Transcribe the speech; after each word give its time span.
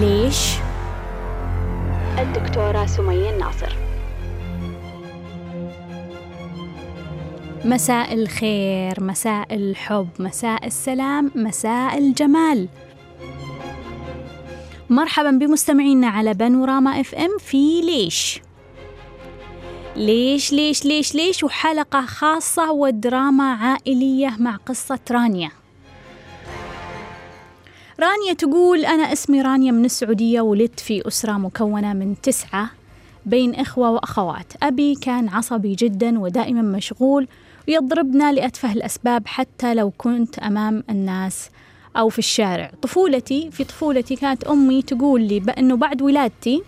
ليش؟ 0.00 0.54
الدكتورة 2.18 2.86
سمية 2.86 3.30
الناصر. 3.30 3.76
مساء 7.64 8.14
الخير 8.14 9.02
مساء 9.02 9.54
الحب 9.54 10.08
مساء 10.18 10.66
السلام 10.66 11.30
مساء 11.34 11.98
الجمال. 11.98 12.68
مرحبا 14.90 15.30
بمستمعينا 15.30 16.06
على 16.06 16.34
بانوراما 16.34 17.00
اف 17.00 17.14
ام 17.14 17.38
في 17.38 17.80
ليش؟ 17.80 18.40
ليش 19.96 20.52
ليش 20.52 20.84
ليش 20.84 21.14
ليش؟ 21.14 21.44
وحلقة 21.44 22.06
خاصة 22.06 22.72
ودراما 22.72 23.52
عائلية 23.52 24.36
مع 24.38 24.56
قصة 24.56 24.98
رانيا. 25.10 25.50
رانيا 28.00 28.32
تقول 28.32 28.84
أنا 28.84 29.12
اسمي 29.12 29.42
رانيا 29.42 29.72
من 29.72 29.84
السعودية 29.84 30.40
ولدت 30.40 30.80
في 30.80 31.08
أسرة 31.08 31.32
مكونة 31.32 31.92
من 31.92 32.20
تسعة 32.22 32.70
بين 33.26 33.54
إخوة 33.54 33.90
وأخوات. 33.90 34.52
أبي 34.62 34.94
كان 34.94 35.28
عصبي 35.28 35.74
جدا 35.74 36.18
ودائما 36.18 36.62
مشغول 36.62 37.28
ويضربنا 37.68 38.32
لأتفه 38.32 38.72
الأسباب 38.72 39.26
حتى 39.26 39.74
لو 39.74 39.90
كنت 39.90 40.38
أمام 40.38 40.84
الناس 40.90 41.50
أو 41.96 42.08
في 42.08 42.18
الشارع. 42.18 42.70
طفولتي 42.82 43.50
في 43.50 43.64
طفولتي 43.64 44.16
كانت 44.16 44.44
أمي 44.44 44.82
تقول 44.82 45.22
لي 45.22 45.40
بأنه 45.40 45.76
بعد 45.76 46.02
ولادتي 46.02 46.62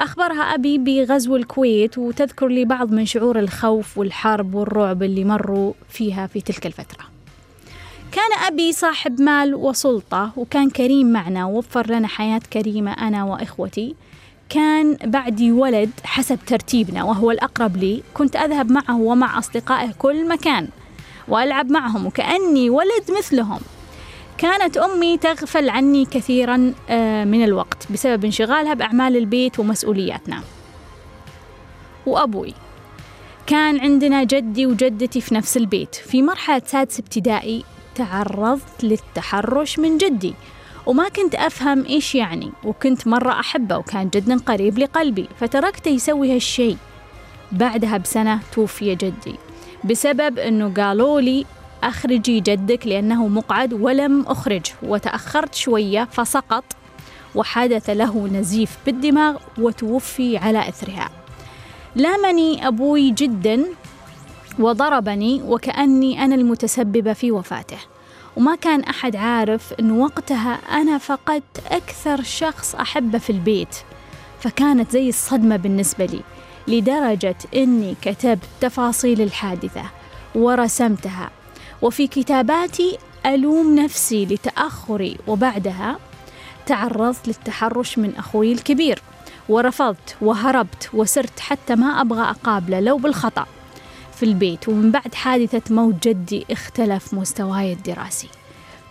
أخبرها 0.00 0.42
أبي 0.42 0.78
بغزو 0.78 1.36
الكويت 1.36 1.98
وتذكر 1.98 2.48
لي 2.48 2.64
بعض 2.64 2.92
من 2.92 3.06
شعور 3.06 3.38
الخوف 3.38 3.98
والحرب 3.98 4.54
والرعب 4.54 5.02
اللي 5.02 5.24
مروا 5.24 5.72
فيها 5.88 6.26
في 6.26 6.40
تلك 6.40 6.66
الفترة. 6.66 7.19
كان 8.12 8.32
أبي 8.46 8.72
صاحب 8.72 9.20
مال 9.20 9.54
وسلطة 9.54 10.32
وكان 10.36 10.70
كريم 10.70 11.12
معنا 11.12 11.44
ووفر 11.46 11.90
لنا 11.90 12.08
حياة 12.08 12.40
كريمة 12.52 12.92
أنا 12.92 13.24
وإخوتي. 13.24 13.94
كان 14.48 14.96
بعدي 15.04 15.52
ولد 15.52 15.90
حسب 16.04 16.38
ترتيبنا 16.46 17.04
وهو 17.04 17.30
الأقرب 17.30 17.76
لي. 17.76 18.02
كنت 18.14 18.36
أذهب 18.36 18.72
معه 18.72 19.00
ومع 19.00 19.38
أصدقائه 19.38 19.92
كل 19.98 20.28
مكان 20.28 20.68
وألعب 21.28 21.70
معهم 21.70 22.06
وكأني 22.06 22.70
ولد 22.70 23.10
مثلهم. 23.18 23.60
كانت 24.38 24.76
أمي 24.76 25.16
تغفل 25.16 25.68
عني 25.68 26.04
كثيرا 26.04 26.74
آه، 26.88 27.24
من 27.24 27.44
الوقت 27.44 27.92
بسبب 27.92 28.24
انشغالها 28.24 28.74
بأعمال 28.74 29.16
البيت 29.16 29.58
ومسؤولياتنا. 29.58 30.40
وأبوي 32.06 32.54
كان 33.46 33.80
عندنا 33.80 34.24
جدي 34.24 34.66
وجدتي 34.66 35.20
في 35.20 35.34
نفس 35.34 35.56
البيت. 35.56 35.94
في 35.94 36.22
مرحلة 36.22 36.62
سادس 36.66 36.98
ابتدائي 36.98 37.64
تعرضت 37.94 38.84
للتحرش 38.84 39.78
من 39.78 39.98
جدي 39.98 40.34
وما 40.86 41.08
كنت 41.08 41.34
أفهم 41.34 41.84
إيش 41.84 42.14
يعني 42.14 42.52
وكنت 42.64 43.06
مرة 43.06 43.40
أحبه 43.40 43.76
وكان 43.76 44.08
جدا 44.08 44.36
قريب 44.36 44.78
لقلبي 44.78 45.28
فتركته 45.40 45.88
يسوي 45.88 46.34
هالشي. 46.34 46.76
بعدها 47.52 47.96
بسنة 47.96 48.40
توفي 48.52 48.94
جدي 48.94 49.34
بسبب 49.84 50.38
أنه 50.38 50.72
قالوا 50.76 51.20
لي 51.20 51.46
أخرجي 51.82 52.40
جدك 52.40 52.86
لأنه 52.86 53.28
مقعد 53.28 53.72
ولم 53.72 54.22
أخرج 54.22 54.66
وتأخرت 54.82 55.54
شوية 55.54 56.08
فسقط 56.12 56.64
وحدث 57.34 57.90
له 57.90 58.28
نزيف 58.28 58.76
بالدماغ 58.86 59.36
وتوفي 59.58 60.36
على 60.36 60.68
إثرها. 60.68 61.10
لامني 61.96 62.68
أبوي 62.68 63.10
جدا 63.10 63.64
وضربني 64.60 65.42
وكأني 65.42 66.24
أنا 66.24 66.34
المتسببة 66.34 67.12
في 67.12 67.32
وفاته. 67.32 67.78
وما 68.36 68.54
كان 68.54 68.80
أحد 68.80 69.16
عارف 69.16 69.72
أن 69.80 69.90
وقتها 69.90 70.52
أنا 70.54 70.98
فقدت 70.98 71.62
أكثر 71.70 72.22
شخص 72.22 72.74
أحبه 72.74 73.18
في 73.18 73.30
البيت. 73.30 73.76
فكانت 74.40 74.90
زي 74.90 75.08
الصدمة 75.08 75.56
بالنسبة 75.56 76.04
لي 76.04 76.20
لدرجة 76.68 77.36
أني 77.56 77.96
كتبت 78.02 78.44
تفاصيل 78.60 79.20
الحادثة 79.20 79.82
ورسمتها. 80.34 81.30
وفي 81.82 82.06
كتاباتي 82.06 82.98
ألوم 83.26 83.74
نفسي 83.74 84.26
لتأخري 84.26 85.16
وبعدها 85.26 85.98
تعرضت 86.66 87.28
للتحرش 87.28 87.98
من 87.98 88.12
أخوي 88.16 88.52
الكبير. 88.52 89.02
ورفضت 89.48 90.16
وهربت 90.20 90.90
وسرت 90.94 91.40
حتى 91.40 91.74
ما 91.74 92.00
أبغى 92.00 92.22
أقابله 92.22 92.80
لو 92.80 92.96
بالخطأ. 92.96 93.46
في 94.20 94.26
البيت 94.26 94.68
ومن 94.68 94.90
بعد 94.90 95.14
حادثة 95.14 95.74
موت 95.74 96.08
جدي 96.08 96.46
اختلف 96.50 97.14
مستواي 97.14 97.72
الدراسي 97.72 98.28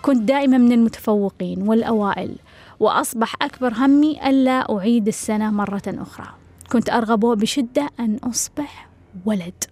كنت 0.02 0.22
دائما 0.22 0.58
من 0.58 0.72
المتفوقين 0.72 1.62
والأوائل 1.62 2.36
وأصبح 2.80 3.36
أكبر 3.42 3.74
همي 3.74 4.30
ألا 4.30 4.78
أعيد 4.78 5.08
السنة 5.08 5.52
مرة 5.52 5.82
أخرى. 5.88 6.28
كنت 6.72 6.90
أرغب 6.90 7.20
بشدة 7.20 7.90
أن 8.00 8.16
أصبح 8.16 8.90
ولد 9.26 9.64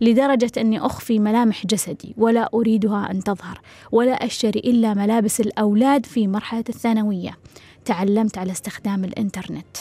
لدرجة 0.00 0.52
أني 0.58 0.80
أخفي 0.80 1.18
ملامح 1.18 1.66
جسدي 1.66 2.14
ولا 2.18 2.50
أريدها 2.54 3.10
أن 3.10 3.24
تظهر 3.24 3.60
ولا 3.92 4.12
أشتري 4.12 4.60
إلا 4.60 4.94
ملابس 4.94 5.40
الأولاد 5.40 6.06
في 6.06 6.28
مرحلة 6.28 6.64
الثانوية. 6.68 7.38
تعلمت 7.84 8.38
على 8.38 8.52
استخدام 8.52 9.04
الإنترنت. 9.04 9.76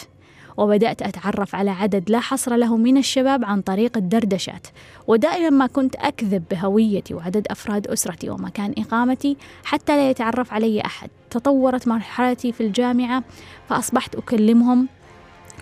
وبدأت 0.57 1.01
أتعرف 1.01 1.55
على 1.55 1.71
عدد 1.71 2.09
لا 2.09 2.19
حصر 2.19 2.55
له 2.55 2.77
من 2.77 2.97
الشباب 2.97 3.45
عن 3.45 3.61
طريق 3.61 3.97
الدردشات. 3.97 4.67
ودائما 5.07 5.49
ما 5.49 5.67
كنت 5.67 5.95
أكذب 5.95 6.43
بهويتي 6.51 7.13
وعدد 7.13 7.47
أفراد 7.49 7.87
أسرتي 7.87 8.29
ومكان 8.29 8.73
إقامتي 8.77 9.37
حتى 9.63 9.97
لا 9.97 10.09
يتعرف 10.09 10.53
علي 10.53 10.81
أحد. 10.81 11.09
تطورت 11.29 11.87
مرحلتي 11.87 12.51
في 12.51 12.61
الجامعة 12.61 13.23
فأصبحت 13.69 14.15
أكلمهم 14.15 14.87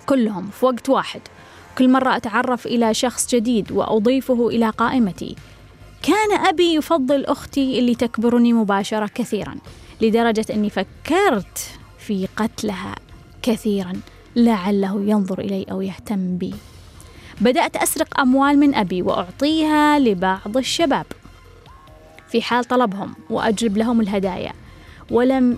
كلهم 0.06 0.48
في 0.48 0.66
وقت 0.66 0.90
واحد. 0.90 1.22
كل 1.78 1.90
مرة 1.90 2.16
أتعرف 2.16 2.66
إلى 2.66 2.94
شخص 2.94 3.36
جديد 3.36 3.72
وأضيفه 3.72 4.48
إلى 4.48 4.70
قائمتي. 4.70 5.36
كان 6.04 6.48
أبي 6.48 6.76
يفضل 6.76 7.26
أختي 7.26 7.80
اللي 7.80 7.96
تكبرني 7.96 8.54
مباشرة 8.54 9.10
كثيرا 9.16 9.56
لدرجة 10.02 10.46
أني 10.54 10.70
فكرت 10.70 11.70
في 12.00 12.28
قتلها 12.38 12.96
كثيرا. 13.42 13.94
لعله 14.36 15.02
ينظر 15.02 15.40
إلي 15.40 15.66
أو 15.72 15.82
يهتم 15.82 16.38
بي. 16.38 16.54
بدأت 17.42 17.76
أسرق 17.76 18.20
أموال 18.20 18.60
من 18.60 18.76
أبي 18.76 19.02
وأعطيها 19.02 20.00
لبعض 20.00 20.58
الشباب. 20.58 21.06
في 22.30 22.42
حال 22.42 22.66
طلبهم 22.66 23.16
وأجلب 23.30 23.78
لهم 23.78 24.02
الهدايا. 24.02 24.54
ولم 25.12 25.58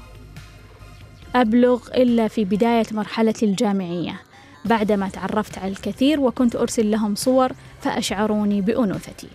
أبلغ 1.36 1.88
إلا 1.96 2.28
في 2.28 2.46
بداية 2.46 2.86
مرحلتي 2.92 3.46
الجامعية. 3.46 4.22
بعدما 4.66 5.10
تعرفت 5.10 5.58
على 5.58 5.72
الكثير 5.72 6.20
وكنت 6.20 6.56
أرسل 6.56 6.92
لهم 6.92 7.16
صور 7.16 7.52
فأشعروني 7.82 8.62
بأنوثتي. 8.62 9.28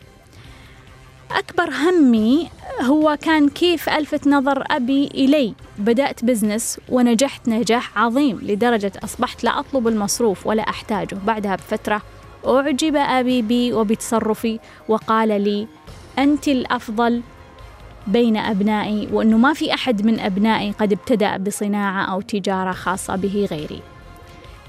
أكبر 1.38 1.70
همي 1.70 2.48
هو 2.82 3.18
كان 3.22 3.48
كيف 3.48 3.88
ألفت 3.88 4.26
نظر 4.26 4.64
أبي 4.70 5.06
إلي. 5.06 5.54
بدأت 5.78 6.24
business 6.25 6.81
ونجحت 6.88 7.48
نجاح 7.48 7.98
عظيم 7.98 8.38
لدرجة 8.42 8.92
أصبحت 9.04 9.44
لا 9.44 9.58
أطلب 9.58 9.88
المصروف 9.88 10.46
ولا 10.46 10.62
أحتاجه. 10.62 11.16
بعدها 11.26 11.56
بفترة 11.56 12.02
أعجب 12.46 12.96
أبي 12.96 13.42
بي 13.42 13.72
وبتصرفي 13.72 14.58
وقال 14.88 15.28
لي 15.28 15.66
أنت 16.19 16.48
الأفضل 16.48 17.22
بين 18.06 18.36
أبنائي 18.36 19.08
وأنه 19.12 19.36
ما 19.38 19.52
في 19.52 19.74
أحد 19.74 20.06
من 20.06 20.20
أبنائي 20.20 20.74
قد 20.80 20.92
ابتدأ 20.92 21.36
بصناعة 21.36 22.12
أو 22.12 22.20
تجارة 22.20 22.72
خاصة 22.72 23.16
به 23.16 23.48
غيري. 23.50 23.82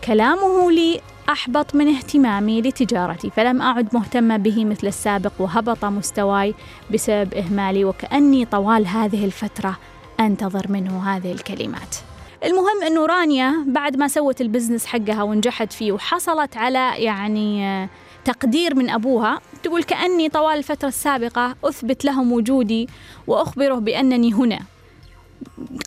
كلامه 0.03 0.71
لي 0.71 1.01
أحبط 1.29 1.75
من 1.75 1.95
اهتمامي 1.95 2.61
لتجارتي 2.61 3.29
فلم 3.29 3.61
أعد 3.61 3.95
مهتمة 3.95 4.37
به 4.37 4.65
مثل 4.65 4.87
السابق 4.87 5.31
وهبط 5.39 5.85
مستواي 5.85 6.53
بسبب 6.93 7.33
إهمالي 7.33 7.85
وكأني 7.85 8.45
طوال 8.45 8.87
هذه 8.87 9.25
الفترة 9.25 9.77
أنتظر 10.19 10.71
منه 10.71 11.15
هذه 11.15 11.31
الكلمات. 11.31 11.95
المهم 12.43 12.83
أنه 12.87 13.05
رانيا 13.05 13.65
بعد 13.67 13.97
ما 13.97 14.07
سوت 14.07 14.41
ال 14.41 14.46
business 14.46 14.85
حقها 14.85 15.23
ونجحت 15.23 15.73
فيه 15.73 15.91
وحصلت 15.91 16.57
على 16.57 16.93
يعني 16.95 17.89
تقدير 18.25 18.75
من 18.75 18.89
أبوها 18.89 19.41
تقول 19.63 19.83
كأني 19.83 20.29
طوال 20.29 20.57
الفترة 20.57 20.87
السابقة 20.87 21.55
أثبت 21.63 22.05
لهم 22.05 22.31
وجودي 22.31 22.89
وأخبره 23.27 23.75
بأنني 23.75 24.33
هنا. 24.33 24.59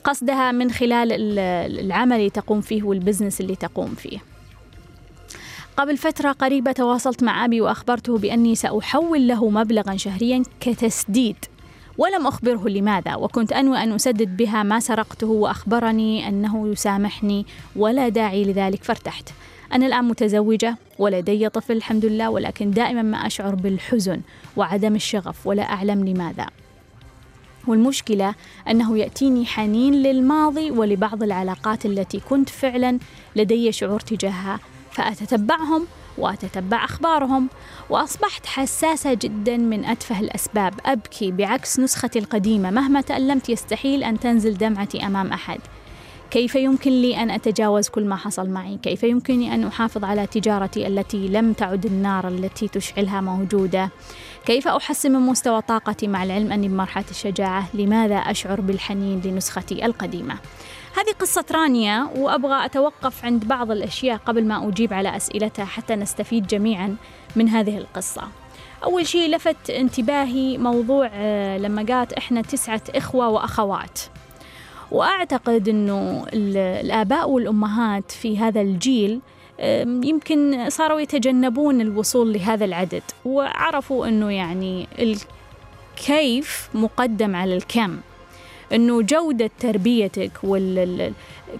قصدها 0.04 0.52
من 0.52 0.70
خلال 0.70 1.38
العمل 1.80 2.16
اللي 2.16 2.30
تقوم 2.30 2.60
فيه 2.60 2.82
وال 2.82 2.94
business 2.94 3.40
اللي 3.40 3.56
تقوم 3.56 3.94
فيه. 3.94 4.33
قبل 5.76 5.96
فترة 5.96 6.32
قريبة 6.32 6.72
تواصلت 6.72 7.22
مع 7.22 7.44
أبي 7.44 7.60
وأخبرته 7.60 8.18
بأني 8.18 8.54
سأحول 8.54 9.28
له 9.28 9.50
مبلغا 9.50 9.96
شهريا 9.96 10.42
كتسديد. 10.60 11.36
ولم 11.98 12.26
أخبره 12.26 12.68
لماذا 12.68 13.14
وكنت 13.14 13.52
أنوي 13.52 13.82
أن 13.82 13.92
أسدد 13.92 14.36
بها 14.36 14.62
ما 14.62 14.80
سرقته 14.80 15.26
وأخبرني 15.26 16.28
أنه 16.28 16.68
يسامحني 16.68 17.46
ولا 17.76 18.08
داعي 18.08 18.44
لذلك 18.44 18.84
فارتحت. 18.84 19.28
أنا 19.72 19.86
الآن 19.86 20.04
متزوجة 20.04 20.76
ولدي 20.98 21.48
طفل 21.48 21.72
الحمد 21.72 22.04
لله 22.04 22.30
ولكن 22.30 22.70
دائما 22.70 23.02
ما 23.02 23.26
أشعر 23.26 23.54
بالحزن 23.54 24.20
وعدم 24.56 24.94
الشغف 24.94 25.46
ولا 25.46 25.62
أعلم 25.62 26.04
لماذا. 26.08 26.46
والمشكلة 27.66 28.34
أنه 28.70 28.98
يأتيني 28.98 29.46
حنين 29.46 29.94
للماضي 29.94 30.70
ولبعض 30.70 31.22
العلاقات 31.22 31.86
التي 31.86 32.20
كنت 32.20 32.48
فعلا 32.48 32.98
لدي 33.36 33.72
شعور 33.72 34.00
تجاهها. 34.00 34.60
فأتتبعهم 34.94 35.86
وأتتبع 36.18 36.84
أخبارهم 36.84 37.48
وأصبحت 37.90 38.46
حساسة 38.46 39.14
جدا 39.14 39.56
من 39.56 39.84
أتفه 39.84 40.20
الأسباب 40.20 40.74
أبكي 40.86 41.30
بعكس 41.30 41.80
نسختي 41.80 42.18
القديمة 42.18 42.70
مهما 42.70 43.00
تألمت 43.00 43.48
يستحيل 43.48 44.04
أن 44.04 44.20
تنزل 44.20 44.58
دمعتي 44.58 45.06
أمام 45.06 45.32
أحد 45.32 45.60
كيف 46.30 46.54
يمكن 46.54 46.90
لي 46.90 47.22
أن 47.22 47.30
أتجاوز 47.30 47.88
كل 47.88 48.04
ما 48.04 48.16
حصل 48.16 48.50
معي؟ 48.50 48.78
كيف 48.82 49.02
يمكنني 49.02 49.54
أن 49.54 49.64
أحافظ 49.64 50.04
على 50.04 50.26
تجارتي 50.26 50.86
التي 50.86 51.28
لم 51.28 51.52
تعد 51.52 51.86
النار 51.86 52.28
التي 52.28 52.68
تشعلها 52.68 53.20
موجودة؟ 53.20 53.90
كيف 54.46 54.68
أحسن 54.68 55.12
من 55.12 55.20
مستوى 55.20 55.60
طاقتي 55.60 56.08
مع 56.08 56.24
العلم 56.24 56.52
أني 56.52 56.68
بمرحلة 56.68 57.04
الشجاعة؟ 57.10 57.68
لماذا 57.74 58.16
أشعر 58.16 58.60
بالحنين 58.60 59.20
لنسختي 59.24 59.86
القديمة؟ 59.86 60.36
هذه 60.96 61.12
قصة 61.20 61.44
رانيا 61.52 62.08
وأبغى 62.16 62.64
أتوقف 62.64 63.24
عند 63.24 63.44
بعض 63.44 63.70
الأشياء 63.70 64.16
قبل 64.16 64.44
ما 64.44 64.68
أجيب 64.68 64.92
على 64.92 65.16
أسئلتها 65.16 65.64
حتى 65.64 65.94
نستفيد 65.94 66.46
جميعا 66.46 66.96
من 67.36 67.48
هذه 67.48 67.78
القصة. 67.78 68.22
أول 68.84 69.06
شيء 69.06 69.34
لفت 69.34 69.70
انتباهي 69.70 70.58
موضوع 70.58 71.10
آه، 71.12 71.58
لما 71.58 71.86
قالت 71.88 72.12
إحنا 72.12 72.42
تسعة 72.42 72.82
إخوة 72.94 73.28
وأخوات. 73.28 74.00
وأعتقد 74.90 75.68
أنه 75.68 76.26
الآباء 76.32 77.30
والأمهات 77.30 78.12
في 78.12 78.38
هذا 78.38 78.60
الجيل 78.60 79.20
يمكن 80.04 80.70
صاروا 80.70 81.00
يتجنبون 81.00 81.80
الوصول 81.80 82.32
لهذا 82.32 82.64
العدد 82.64 83.02
وعرفوا 83.24 84.06
أنه 84.06 84.30
يعني 84.30 84.88
الكيف 84.98 86.68
مقدم 86.74 87.36
على 87.36 87.56
الكم. 87.56 87.98
إنه 88.74 89.02
جودة 89.02 89.50
تربيتك 89.60 90.30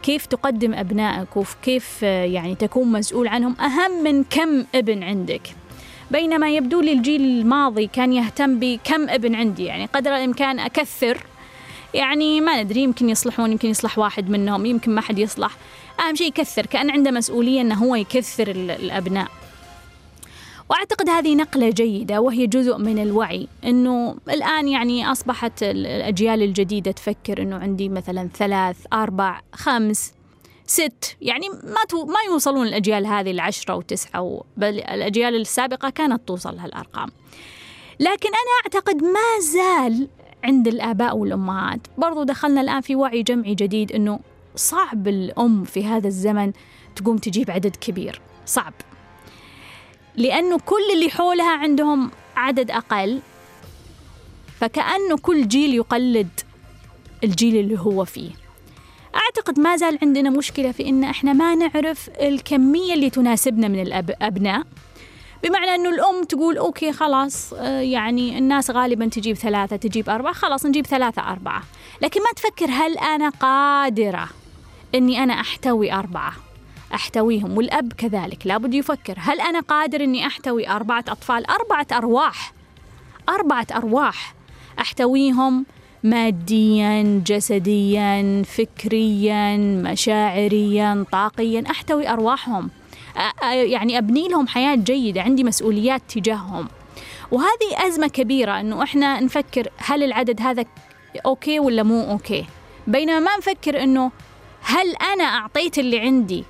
كيف 0.03 0.27
تقدم 0.27 0.75
أبنائك 0.75 1.37
وكيف 1.37 2.03
يعني 2.03 2.55
تكون 2.55 2.93
مسؤول 2.93 3.29
عنهم 3.29 3.57
أهم 3.61 4.05
من 4.05 4.25
كم 4.25 4.65
ابن 4.75 5.03
عندك. 5.03 5.43
بينما 6.11 6.51
يبدو 6.51 6.81
لي 6.81 6.93
الجيل 6.93 7.21
الماضي 7.21 7.87
كان 7.87 8.13
يهتم 8.13 8.59
بكم 8.59 9.09
ابن 9.09 9.35
عندي 9.35 9.65
يعني 9.65 9.87
قدر 9.87 10.17
الإمكان 10.17 10.59
أكثر. 10.59 11.27
يعني 11.95 12.41
ما 12.41 12.63
ندري 12.63 12.81
يمكن 12.81 13.09
يصلحون 13.09 13.53
يمكن 13.53 13.69
يصلح 13.69 13.99
واحد 13.99 14.31
منهم 14.31 14.67
يمكن 14.67 14.95
ما 14.95 15.01
حد 15.01 15.19
يصلح. 15.19 15.57
أهم 16.01 16.15
شيء 16.15 16.29
يكثر 16.29 16.67
كأن 16.67 16.91
عنده 16.91 17.11
مسؤولية 17.11 17.61
أنه 17.61 17.75
هو 17.75 17.95
يكثر 17.95 18.49
الأبناء. 18.51 19.29
وأعتقد 20.71 21.09
هذه 21.09 21.35
نقلة 21.35 21.71
جيدة 21.71 22.21
وهي 22.21 22.47
جزء 22.47 22.79
من 22.79 23.03
الوعي 23.03 23.49
إنه 23.65 24.17
الآن 24.29 24.69
يعني 24.69 25.13
أصبحت 25.13 25.63
الأجيال 25.63 26.43
الجديدة 26.43 26.91
تفكر 26.91 27.43
إنه 27.43 27.57
عندي 27.57 27.89
مثلا 27.89 28.29
ثلاث 28.35 28.77
أربع 28.93 29.41
خمس 29.53 30.15
ست 30.67 31.17
يعني 31.21 31.49
ما 31.49 31.85
تو 31.89 32.05
ما 32.05 32.19
يوصلون 32.29 32.67
الأجيال 32.67 33.07
هذه 33.07 33.31
العشرة 33.31 33.75
وتسعة 33.75 34.41
بل 34.57 34.81
الأجيال 34.81 35.35
السابقة 35.35 35.91
كانت 35.91 36.29
توصل 36.29 36.59
هالأرقام. 36.59 37.09
لكن 38.01 38.29
أنا 38.29 38.55
أعتقد 38.65 39.03
ما 39.03 39.41
زال 39.41 40.09
عند 40.45 40.69
الآباء 40.69 41.17
والأمهات. 41.17 41.81
برضو 41.99 42.23
دخلنا 42.23 42.61
الآن 42.61 42.81
في 42.81 42.97
وعي 42.97 43.23
جمعي 43.23 43.55
جديد 43.55 43.93
أنه 43.93 44.21
صعب 44.57 45.09
الأم 45.09 45.65
في 45.65 45.85
هذا 45.85 46.09
الزمن 46.09 46.53
تقوم 46.97 47.17
تجيب 47.17 47.51
عدد 47.51 47.77
كبير. 47.77 48.21
صعب. 48.47 48.73
لأنه 50.17 50.59
كل 50.59 50.91
اللي 50.93 51.11
حولها 51.11 51.57
عندهم 51.57 52.11
عدد 52.37 52.71
أقل. 52.71 53.21
فكأنه 54.61 55.17
كل 55.23 55.49
جيل 55.49 55.75
يقلد 55.75 56.41
الجيل 57.25 57.57
اللي 57.57 57.79
هو 57.81 58.05
فيه. 58.05 58.31
أعتقد 59.17 59.61
ما 59.61 59.77
زال 59.77 59.99
عندنا 60.03 60.31
مشكلة 60.31 60.73
في 60.73 60.89
إن 60.89 61.05
إحنا 61.05 61.33
ما 61.33 61.55
نعرف 61.55 62.11
الكمية 62.21 62.95
اللي 62.95 63.11
تناسبنا 63.11 63.69
من 63.69 63.81
الأبناء 63.81 64.63
بمعنى 65.43 65.75
أنه 65.75 65.91
الأم 65.91 66.25
تقول 66.25 66.59
أوكي 66.59 66.93
خلاص 66.93 67.53
آه، 67.53 67.81
يعني 67.81 68.39
الناس 68.39 68.71
غالبا 68.71 69.07
تجيب 69.07 69.37
ثلاثة 69.37 69.77
تجيب 69.77 70.09
أربعة 70.09 70.33
خلاص 70.33 70.67
نجيب 70.67 70.87
ثلاثة 70.87 71.23
أربعة. 71.23 71.63
لكن 72.03 72.21
ما 72.21 72.27
تفكر 72.37 72.67
هل 72.71 72.99
أنا 72.99 73.29
قادرة 73.29 74.29
أني 74.95 75.23
أنا 75.23 75.41
أحتوي 75.41 75.93
أربعة؟ 75.93 76.33
أحتويهم 76.95 77.57
والأب 77.57 77.93
كذلك. 77.93 78.47
لابد 78.47 78.75
يفكر 78.75 79.15
هل 79.19 79.41
أنا 79.41 79.61
قادر 79.61 80.05
أني 80.05 80.27
أحتوي 80.27 80.69
أربعة 80.69 81.05
أطفال؟ 81.09 81.47
أربعة 81.51 81.87
أرواح. 81.93 82.53
أربعة 83.29 83.67
أرواح 83.75 84.35
أحتويهم 84.81 85.67
ماديا 86.03 87.23
جسديا 87.27 88.43
فكريا 88.43 89.57
مشاعريا 89.57 91.05
طاقيا. 91.13 91.65
أحتوي 91.71 92.09
أرواحهم. 92.09 92.71
يعني 93.53 93.99
أبني 93.99 94.29
لهم 94.29 94.47
حياة 94.47 94.75
جيدة 94.75 95.23
عندي 95.23 95.45
مسؤوليات 95.45 96.03
تجاههم. 96.09 96.69
وهذه 97.31 97.87
أزمة 97.87 98.07
كبيرة 98.07 98.61
أنه 98.61 98.83
إحنا 98.83 99.21
نفكر 99.21 99.69
هل 99.79 100.03
العدد 100.03 100.41
هذا 100.41 100.65
okay 101.27 101.59
ولا 101.59 101.83
مو 101.83 102.11
okay. 102.11 102.45
بينما 102.87 103.19
ما 103.21 103.37
نفكر 103.37 103.83
أنه 103.83 104.11
هل 104.63 104.97
أنا 104.97 105.25
أعطيت 105.25 105.79
اللي 105.79 106.01
عندي 106.01 106.45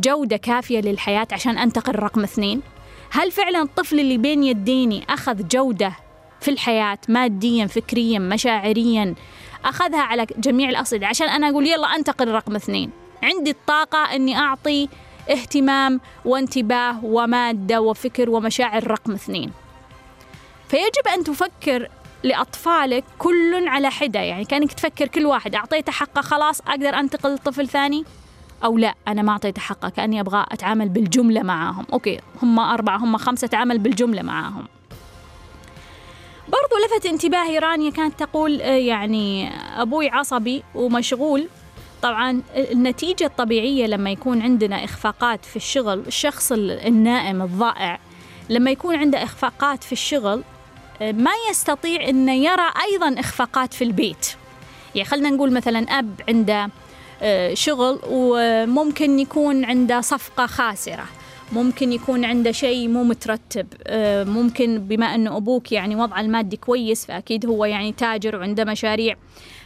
جودة 0.00 0.36
كافية 0.36 0.80
للحياة 0.80 1.28
عشان 1.32 1.58
أنتقل 1.58 1.94
رقم 1.98 2.22
اثنين؟ 2.22 2.62
هل 3.10 3.32
فعلا 3.32 3.62
الطفل 3.62 4.00
اللي 4.00 4.18
بين 4.18 4.44
يديني 4.44 5.04
أخذ 5.10 5.48
جودة 5.48 5.92
في 6.40 6.50
الحياة 6.50 6.98
ماديا 7.08 7.66
فكريا 7.66 8.18
مشاعريا؟ 8.18 9.14
أخذها 9.64 10.00
على 10.00 10.26
جميع 10.38 10.68
الأصعدة. 10.68 11.06
عشان 11.06 11.28
أنا 11.28 11.48
أقول 11.50 11.66
يلا 11.66 11.86
أنتقل 11.86 12.28
رقم 12.28 12.56
اثنين. 12.56 12.90
عندي 13.22 13.50
الطاقة 13.50 14.14
أني 14.14 14.38
أعطي 14.38 14.88
اهتمام 15.30 16.00
وانتباه 16.24 17.04
ومادة 17.04 17.80
وفكر 17.80 18.30
ومشاعر 18.30 18.90
رقم 18.90 19.12
اثنين. 19.12 19.52
فيجب 20.68 21.08
أن 21.14 21.24
تفكر 21.24 21.88
لأطفالك 22.22 23.04
كل 23.18 23.68
على 23.68 23.90
حدة. 23.90 24.20
يعني 24.20 24.44
كأنك 24.44 24.72
تفكر 24.72 25.06
كل 25.06 25.26
واحد. 25.26 25.54
أعطيته 25.54 25.92
حقه 25.92 26.20
خلاص 26.20 26.60
أقدر 26.60 26.88
أنتقل 26.98 27.34
لطفل 27.34 27.68
ثاني؟ 27.68 28.04
أو 28.64 28.78
لا 28.78 28.94
أنا 29.08 29.22
ما 29.22 29.32
أعطيته 29.32 29.60
حقه 29.60 29.88
كأني 29.88 30.20
أبغى 30.20 30.46
أتعامل 30.48 30.88
بالجملة 30.88 31.42
معاهم. 31.42 31.84
أوكي 31.92 32.20
هم 32.42 32.58
أربعة 32.58 32.96
هم 32.96 33.16
خمسة 33.16 33.44
أتعامل 33.44 33.78
بالجملة 33.78 34.22
معاهم. 34.22 34.64
برضو 36.48 36.84
لفت 36.86 37.06
انتباهي 37.06 37.58
رانيا 37.58 37.90
كانت 37.90 38.18
تقول 38.22 38.60
آه، 38.62 38.66
يعني 38.66 39.50
أبوي 39.82 40.08
عصبي 40.08 40.62
ومشغول. 40.74 41.48
طبعا 42.02 42.42
النتيجة 42.56 43.24
الطبيعية 43.24 43.86
لما 43.86 44.10
يكون 44.10 44.42
عندنا 44.42 44.84
إخفاقات 44.84 45.44
في 45.44 45.56
الشغل 45.56 45.98
الشخص 46.06 46.52
النائم 46.52 47.42
الضائع 47.42 47.98
لما 48.50 48.70
يكون 48.70 48.96
عنده 48.96 49.22
إخفاقات 49.22 49.84
في 49.84 49.92
الشغل 49.92 50.42
ما 51.00 51.30
يستطيع 51.50 52.08
أن 52.08 52.28
يرى 52.28 52.72
أيضا 52.90 53.20
إخفاقات 53.20 53.74
في 53.74 53.84
البيت. 53.84 54.26
يعني 54.94 55.08
خلينا 55.08 55.30
نقول 55.30 55.52
مثلا 55.52 55.78
أب 55.78 56.20
عنده 56.28 56.64
آه، 56.64 56.70
شغل 57.54 57.98
وممكن 58.10 59.18
يكون 59.18 59.64
عنده 59.64 60.00
صفقة 60.00 60.46
خاسرة. 60.46 61.04
ممكن 61.52 61.92
يكون 61.92 62.24
عنده 62.24 62.52
شيء 62.52 62.88
مو 62.88 63.04
مترتب. 63.04 63.66
آه، 63.86 64.24
ممكن 64.24 64.78
بما 64.78 65.06
أنه 65.14 65.36
أبوك 65.36 65.72
يعني 65.72 65.96
وضعه 65.96 66.20
المادي 66.20 66.56
كويس 66.56 67.06
فأكيد 67.06 67.46
هو 67.46 67.64
يعني 67.64 67.92
تاجر 67.92 68.36
وعنده 68.36 68.64
مشاريع. 68.64 69.16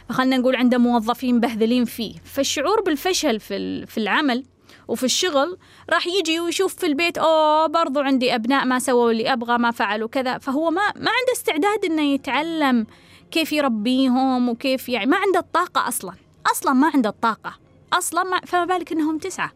فخلنا 0.09 0.37
نقول 0.37 0.55
عنده 0.55 0.77
موظفين 0.77 1.39
بهذلين 1.39 1.85
فيه. 1.85 2.13
فالشعور 2.23 2.81
بالفشل 2.81 3.39
في 3.39 3.85
في 3.85 3.97
العمل 3.97 4.43
وفي 4.87 5.03
الشغل 5.03 5.57
راح 5.89 6.07
يجي 6.07 6.39
ويشوف 6.39 6.75
في 6.75 6.85
البيت 6.85 7.17
أوه 7.17 7.67
برضو 7.67 7.99
عندي 7.99 8.35
أبناء 8.35 8.65
ما 8.65 8.79
سووا 8.79 9.11
اللي 9.11 9.33
أبغى 9.33 9.57
ما 9.57 9.71
فعلوا 9.71 10.07
كذا. 10.07 10.37
فهو 10.37 10.69
ما 10.69 10.81
ما 10.81 11.11
عنده 11.11 11.33
استعداد 11.33 11.85
إنه 11.85 12.01
يتعلم 12.01 12.87
كيف 13.31 13.53
يربيهم 13.53 14.49
وكيف 14.49 14.89
يعني 14.89 15.05
ما 15.05 15.17
عنده 15.17 15.39
الطاقة 15.39 15.87
أصلا. 15.87 16.13
أصلا 16.51 16.73
ما 16.73 16.91
عنده 16.93 17.09
الطاقة. 17.09 17.53
أصلا 17.93 18.23
ما 18.23 18.39
فما 18.39 18.65
بالك 18.65 18.91
إنهم 18.91 19.17
تسعة. 19.17 19.51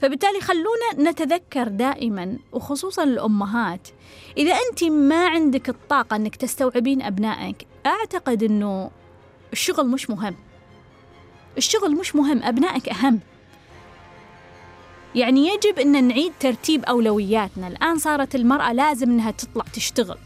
فبالتالي 0.00 0.40
خلونا 0.40 1.10
نتذكر 1.10 1.68
دائما 1.68 2.38
وخصوصا 2.52 3.04
الأمهات 3.04 3.88
إذا 4.36 4.54
أنت 4.70 4.84
ما 4.84 5.28
عندك 5.28 5.68
الطاقة 5.68 6.16
إنك 6.16 6.36
تستوعبين 6.36 7.02
أبنائك 7.02 7.66
أعتقد 7.86 8.42
إنه 8.42 8.90
الشغل 9.52 9.88
مش 9.88 10.10
مهم. 10.10 10.36
الشغل 11.58 11.96
مش 11.96 12.16
مهم 12.16 12.42
أبنائك 12.42 12.88
أهم. 12.88 13.20
يعني 15.14 15.48
يجب 15.48 15.78
أن 15.78 16.08
نعيد 16.08 16.32
ترتيب 16.40 16.84
أولوياتنا. 16.84 17.68
الآن 17.68 17.98
صارت 17.98 18.34
المرأة 18.34 18.72
لازم 18.72 19.10
أنها 19.10 19.30
تطلع 19.30 19.64
تشتغل. 19.72 20.18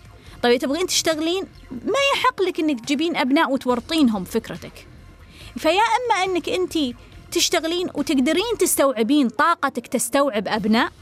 طيب 0.43 0.61
تبغين 0.61 0.87
تشتغلين 0.87 1.45
ما 1.71 1.99
يحق 2.15 2.43
لك 2.43 2.61
أنك 2.61 2.81
تجيبين 2.81 3.17
أبناء 3.17 3.53
وتورطينهم 3.53 4.25
فكرتك. 4.25 4.90
فيا 5.59 5.71
أما 5.81 6.25
أنك 6.25 6.49
أنت 6.49 6.79
تشتغلين 7.33 7.89
وتقدرين 7.95 8.59
تستوعبين 8.59 9.29
طاقتك 9.29 9.87
تستوعب 9.87 10.49
أبناء 10.49 10.93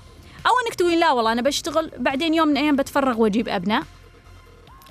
أو 0.46 0.52
أنك 0.66 0.74
تقولين 0.74 0.98
لا 0.98 1.12
والله 1.12 1.32
أنا 1.32 1.42
بشتغل 1.42 1.90
بعدين 1.98 2.34
يوم 2.34 2.48
من 2.48 2.56
الأيام 2.56 2.76
بتفرغ 2.76 3.20
وأجيب 3.20 3.48
أبناء 3.48 3.82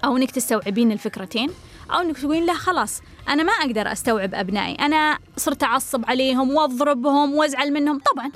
أو 0.06 0.18
إنك 0.18 0.32
تستوعبين 0.32 0.92
الفكرتين 0.92 1.50
أو 1.92 2.00
إنك 2.00 2.18
تقولين 2.18 2.46
لا 2.46 2.54
خلاص 2.54 3.02
أنا 3.30 3.44
ما 3.44 3.52
أقدر 3.52 3.92
أستوعب 3.92 4.36
أبنائي 4.36 4.76
أنا 4.76 5.20
صرت 5.38 5.64
أعصب 5.64 6.06
عليهم 6.06 6.56
وأضربهم 6.56 7.34
وأزعل 7.34 7.74
منهم. 7.74 8.00
طبعا 8.14 8.32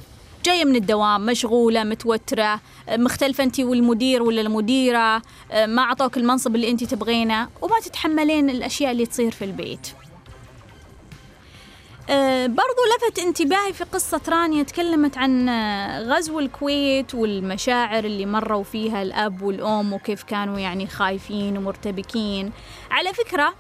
جاية 0.45 0.65
من 0.65 0.75
الدوام 0.75 1.25
مشغولة 1.25 1.83
متوترة 1.83 2.61
مختلفة 2.89 3.43
أنت 3.43 3.59
والمدير 3.59 4.23
ولا 4.23 4.41
المديرة 4.41 5.21
ما 5.65 5.81
أعطوك 5.81 6.17
المنصب 6.17 6.55
اللي 6.55 6.71
أنت 6.71 6.83
تبغينه 6.83 7.49
وما 7.61 7.79
تتحملين 7.79 8.49
الأشياء 8.49 8.91
اللي 8.91 9.05
تصير 9.05 9.31
في 9.31 9.45
البيت. 9.45 9.87
برضو 12.47 12.81
لفت 12.97 13.19
انتباهي 13.19 13.73
في 13.73 13.83
قصة 13.83 14.21
رانيا 14.29 14.63
تكلمت 14.63 15.17
عن 15.17 15.49
غزو 16.09 16.39
الكويت 16.39 17.15
والمشاعر 17.15 18.03
اللي 18.03 18.25
مروا 18.25 18.63
فيها 18.63 19.01
الأب 19.01 19.41
والأم 19.41 19.93
وكيف 19.93 20.23
كانوا 20.23 20.59
يعني 20.59 20.87
خايفين 20.87 21.57
ومرتبكين. 21.57 22.51
على 22.91 23.13
فكرة 23.13 23.53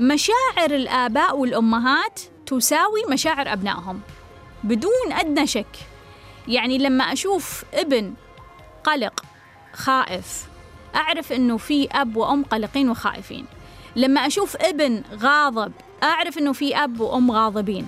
مشاعر 0.00 0.70
الآباء 0.70 1.36
والأمهات 1.36 2.20
تساوي 2.46 3.02
مشاعر 3.10 3.52
أبنائهم 3.52 4.00
بدون 4.64 5.12
أدنى 5.12 5.46
شك. 5.46 5.76
يعني 6.48 6.78
لما 6.78 7.04
أشوف 7.04 7.64
ابن 7.74 8.14
قلق 8.84 9.24
خائف 9.72 10.46
أعرف 10.94 11.32
أنه 11.32 11.56
في 11.56 11.88
أب 11.92 12.16
وأم 12.16 12.44
قلقين 12.44 12.90
وخائفين. 12.90 13.46
لما 13.96 14.26
أشوف 14.26 14.56
ابن 14.56 15.02
غاضب 15.20 15.72
أعرف 16.02 16.38
أنه 16.38 16.52
في 16.52 16.76
أب 16.76 17.00
وأم 17.00 17.30
غاضبين. 17.30 17.86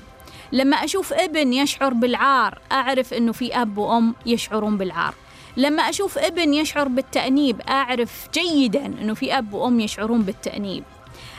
لما 0.53 0.77
أشوف 0.77 1.13
ابن 1.13 1.53
يشعر 1.53 1.93
بالعار 1.93 2.59
أعرف 2.73 3.15
أنه 3.15 3.33
في 3.33 3.63
أب 3.63 3.79
وأم 3.79 4.15
يشعرون 4.27 4.77
بالعار. 4.77 5.15
لما 5.57 5.83
أشوف 5.83 6.19
ابن 6.19 6.55
يشعر 6.55 6.89
بالتأنيب 6.89 7.61
أعرف 7.61 8.29
جيدا 8.35 8.87
أنه 8.87 9.15
في 9.15 9.39
أب 9.39 9.53
وأم 9.53 9.81
يشعرون 9.81 10.23
بالتأنيب. 10.23 10.85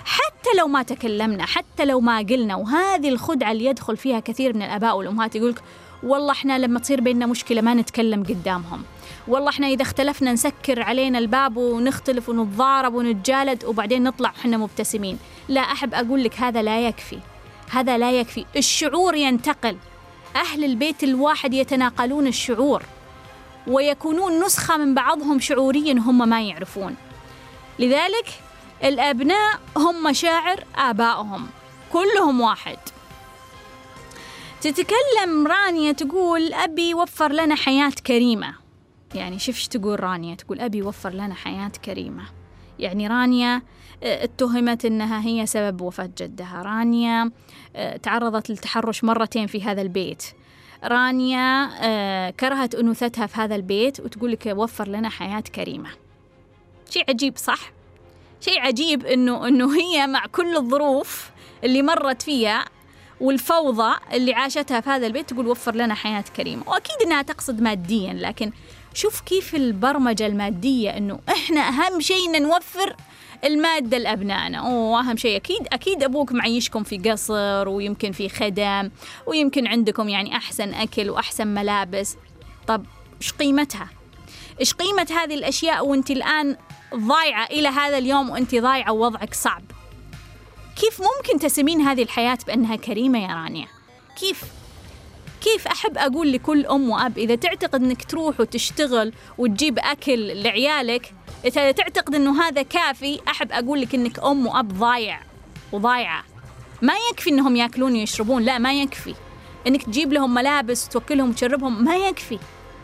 حتى 0.05 0.49
لو 0.57 0.67
ما 0.67 0.83
تكلمنا 0.83 1.45
حتى 1.45 1.85
لو 1.85 1.99
ما 1.99 2.17
قلنا 2.17 2.55
وهذه 2.55 3.09
الخدعة 3.09 3.51
اللي 3.51 3.65
يدخل 3.65 3.97
فيها 3.97 4.19
كثير 4.19 4.53
من 4.53 4.61
الآباء 4.61 4.97
والأمهات 4.97 5.35
يقولك 5.35 5.61
والله 6.03 6.31
إحنا 6.31 6.59
لما 6.59 6.79
تصير 6.79 7.01
بيننا 7.01 7.25
مشكلة 7.25 7.61
ما 7.61 7.73
نتكلم 7.73 8.23
قدامهم. 8.23 8.83
والله 9.27 9.49
إحنا 9.49 9.67
إذا 9.67 9.81
اختلفنا 9.81 10.33
نسكر 10.33 10.81
علينا 10.81 11.17
الباب 11.17 11.57
ونختلف 11.57 12.29
ونتضارب 12.29 12.93
ونتجالد 12.93 13.65
وبعدين 13.65 14.03
نطلع 14.03 14.29
وحنا 14.29 14.57
مبتسمين. 14.57 15.19
لا 15.49 15.61
أحب 15.61 15.93
أقول 15.93 16.23
لك 16.23 16.39
هذا 16.39 16.61
لا 16.61 16.87
يكفي. 16.87 17.19
هذا 17.69 17.97
لا 17.97 18.11
يكفي. 18.11 18.45
الشعور 18.55 19.15
ينتقل. 19.15 19.77
أهل 20.35 20.63
البيت 20.63 21.03
الواحد 21.03 21.53
يتناقلون 21.53 22.27
الشعور 22.27 22.83
ويكونون 23.67 24.43
نسخة 24.45 24.77
من 24.77 24.95
بعضهم 24.95 25.39
شعوريا 25.39 25.93
هم 25.93 26.29
ما 26.29 26.41
يعرفون. 26.41 26.95
لذلك 27.79 28.27
الأبناء 28.83 29.59
هم 29.77 30.03
مشاعر 30.03 30.63
آبائهم. 30.75 31.47
كلهم 31.93 32.41
واحد. 32.41 32.77
تتكلم 34.61 35.47
رانيا 35.47 35.91
تقول 35.91 36.53
أبي 36.53 36.93
وفر 36.93 37.31
لنا 37.31 37.55
حياة 37.55 37.91
كريمة. 38.07 38.66
يعني 39.15 39.39
شوف 39.39 39.67
تقول 39.67 40.03
رانيا 40.03 40.35
تقول 40.35 40.59
أبي 40.59 40.81
وفر 40.81 41.13
لنا 41.13 41.33
حياة 41.33 41.71
كريمة 41.85 42.23
يعني 42.79 43.07
رانيا 43.07 43.61
آه، 44.03 44.23
اتهمت 44.23 44.85
إنها 44.85 45.21
هي 45.21 45.45
سبب 45.45 45.81
وفاة 45.81 46.09
جدها، 46.17 46.61
رانيا 46.61 47.31
آه، 47.75 47.97
تعرضت 47.97 48.49
للتحرش 48.49 49.03
مرتين 49.03 49.47
في 49.47 49.63
هذا 49.63 49.81
البيت. 49.81 50.23
رانيا 50.83 51.69
آه، 51.81 52.29
كرهت 52.29 52.75
أنوثتها 52.75 53.27
في 53.27 53.37
هذا 53.41 53.55
البيت 53.55 53.99
وتقول 53.99 54.31
لك 54.31 54.53
وفر 54.55 54.87
لنا 54.87 55.09
حياة 55.09 55.39
كريمة. 55.39 55.89
شيء 56.89 57.03
عجيب 57.09 57.37
صح؟ 57.37 57.71
شيء 58.41 58.59
عجيب 58.59 59.05
إنه 59.05 59.47
إنه 59.47 59.77
هي 59.77 60.07
مع 60.07 60.25
كل 60.25 60.57
الظروف 60.57 61.29
اللي 61.63 61.81
مرت 61.81 62.21
فيها 62.21 62.65
والفوضى 63.21 63.95
اللي 64.13 64.33
عاشتها 64.33 64.81
في 64.81 64.89
هذا 64.89 65.07
البيت 65.07 65.29
تقول 65.29 65.47
وفر 65.47 65.75
لنا 65.75 65.93
حياة 65.93 66.23
كريمة 66.35 66.69
وأكيد 66.69 67.01
أنها 67.05 67.21
تقصد 67.21 67.61
ماديا 67.61 68.13
لكن 68.13 68.51
شوف 68.93 69.21
كيف 69.21 69.55
البرمجة 69.55 70.25
المادية 70.25 70.97
أنه 70.97 71.19
إحنا 71.29 71.61
أهم 71.61 71.99
شيء 71.99 72.41
نوفر 72.41 72.95
المادة 73.43 73.97
لأبنائنا 73.97 74.57
أوه 74.57 74.99
أهم 74.99 75.17
شيء 75.17 75.35
أكيد 75.35 75.67
أكيد 75.73 76.03
أبوك 76.03 76.31
معيشكم 76.31 76.83
في 76.83 76.97
قصر 76.97 77.69
ويمكن 77.69 78.11
في 78.11 78.29
خدم 78.29 78.89
ويمكن 79.27 79.67
عندكم 79.67 80.09
يعني 80.09 80.35
أحسن 80.37 80.73
أكل 80.73 81.09
وأحسن 81.09 81.47
ملابس 81.47 82.15
طب 82.67 82.85
إيش 83.21 83.31
قيمتها؟ 83.31 83.89
إيش 84.59 84.73
قيمة 84.73 85.07
هذه 85.11 85.33
الأشياء 85.33 85.87
وأنت 85.87 86.11
الآن 86.11 86.57
ضايعة 86.95 87.45
إلى 87.45 87.67
هذا 87.67 87.97
اليوم 87.97 88.29
وأنت 88.29 88.55
ضايعة 88.55 88.91
ووضعك 88.91 89.33
صعب 89.33 89.63
كيف 90.75 91.01
ممكن 91.01 91.39
تسمين 91.39 91.81
هذه 91.81 92.03
الحياة 92.03 92.37
بأنها 92.47 92.75
كريمة 92.75 93.23
يا 93.23 93.33
رانيا؟ 93.33 93.67
كيف؟ 94.19 94.43
كيف 95.41 95.67
أحب 95.67 95.97
أقول 95.97 96.31
لكل 96.31 96.65
أم 96.65 96.89
وأب 96.89 97.17
إذا 97.17 97.35
تعتقد 97.35 97.83
أنك 97.83 98.05
تروح 98.05 98.39
وتشتغل 98.39 99.13
وتجيب 99.37 99.79
أكل 99.79 100.43
لعيالك 100.43 101.13
إذا 101.45 101.71
تعتقد 101.71 102.15
أنه 102.15 102.43
هذا 102.43 102.61
كافي 102.61 103.19
أحب 103.27 103.51
أقول 103.51 103.81
لك 103.81 103.95
أنك 103.95 104.19
أم 104.19 104.47
وأب 104.47 104.67
ضايع 104.67 105.19
وضايعة. 105.71 106.23
ما 106.81 106.93
يكفي 107.11 107.29
أنهم 107.29 107.55
يأكلون 107.55 107.93
ويشربون 107.93 108.43
لا 108.43 108.57
ما 108.57 108.73
يكفي. 108.73 109.15
أنك 109.67 109.83
تجيب 109.83 110.13
لهم 110.13 110.33
ملابس 110.33 110.87
وتوكلهم 110.87 111.29
وتشربهم 111.29 111.83
ما 111.83 111.95
يكفي. 111.95 112.39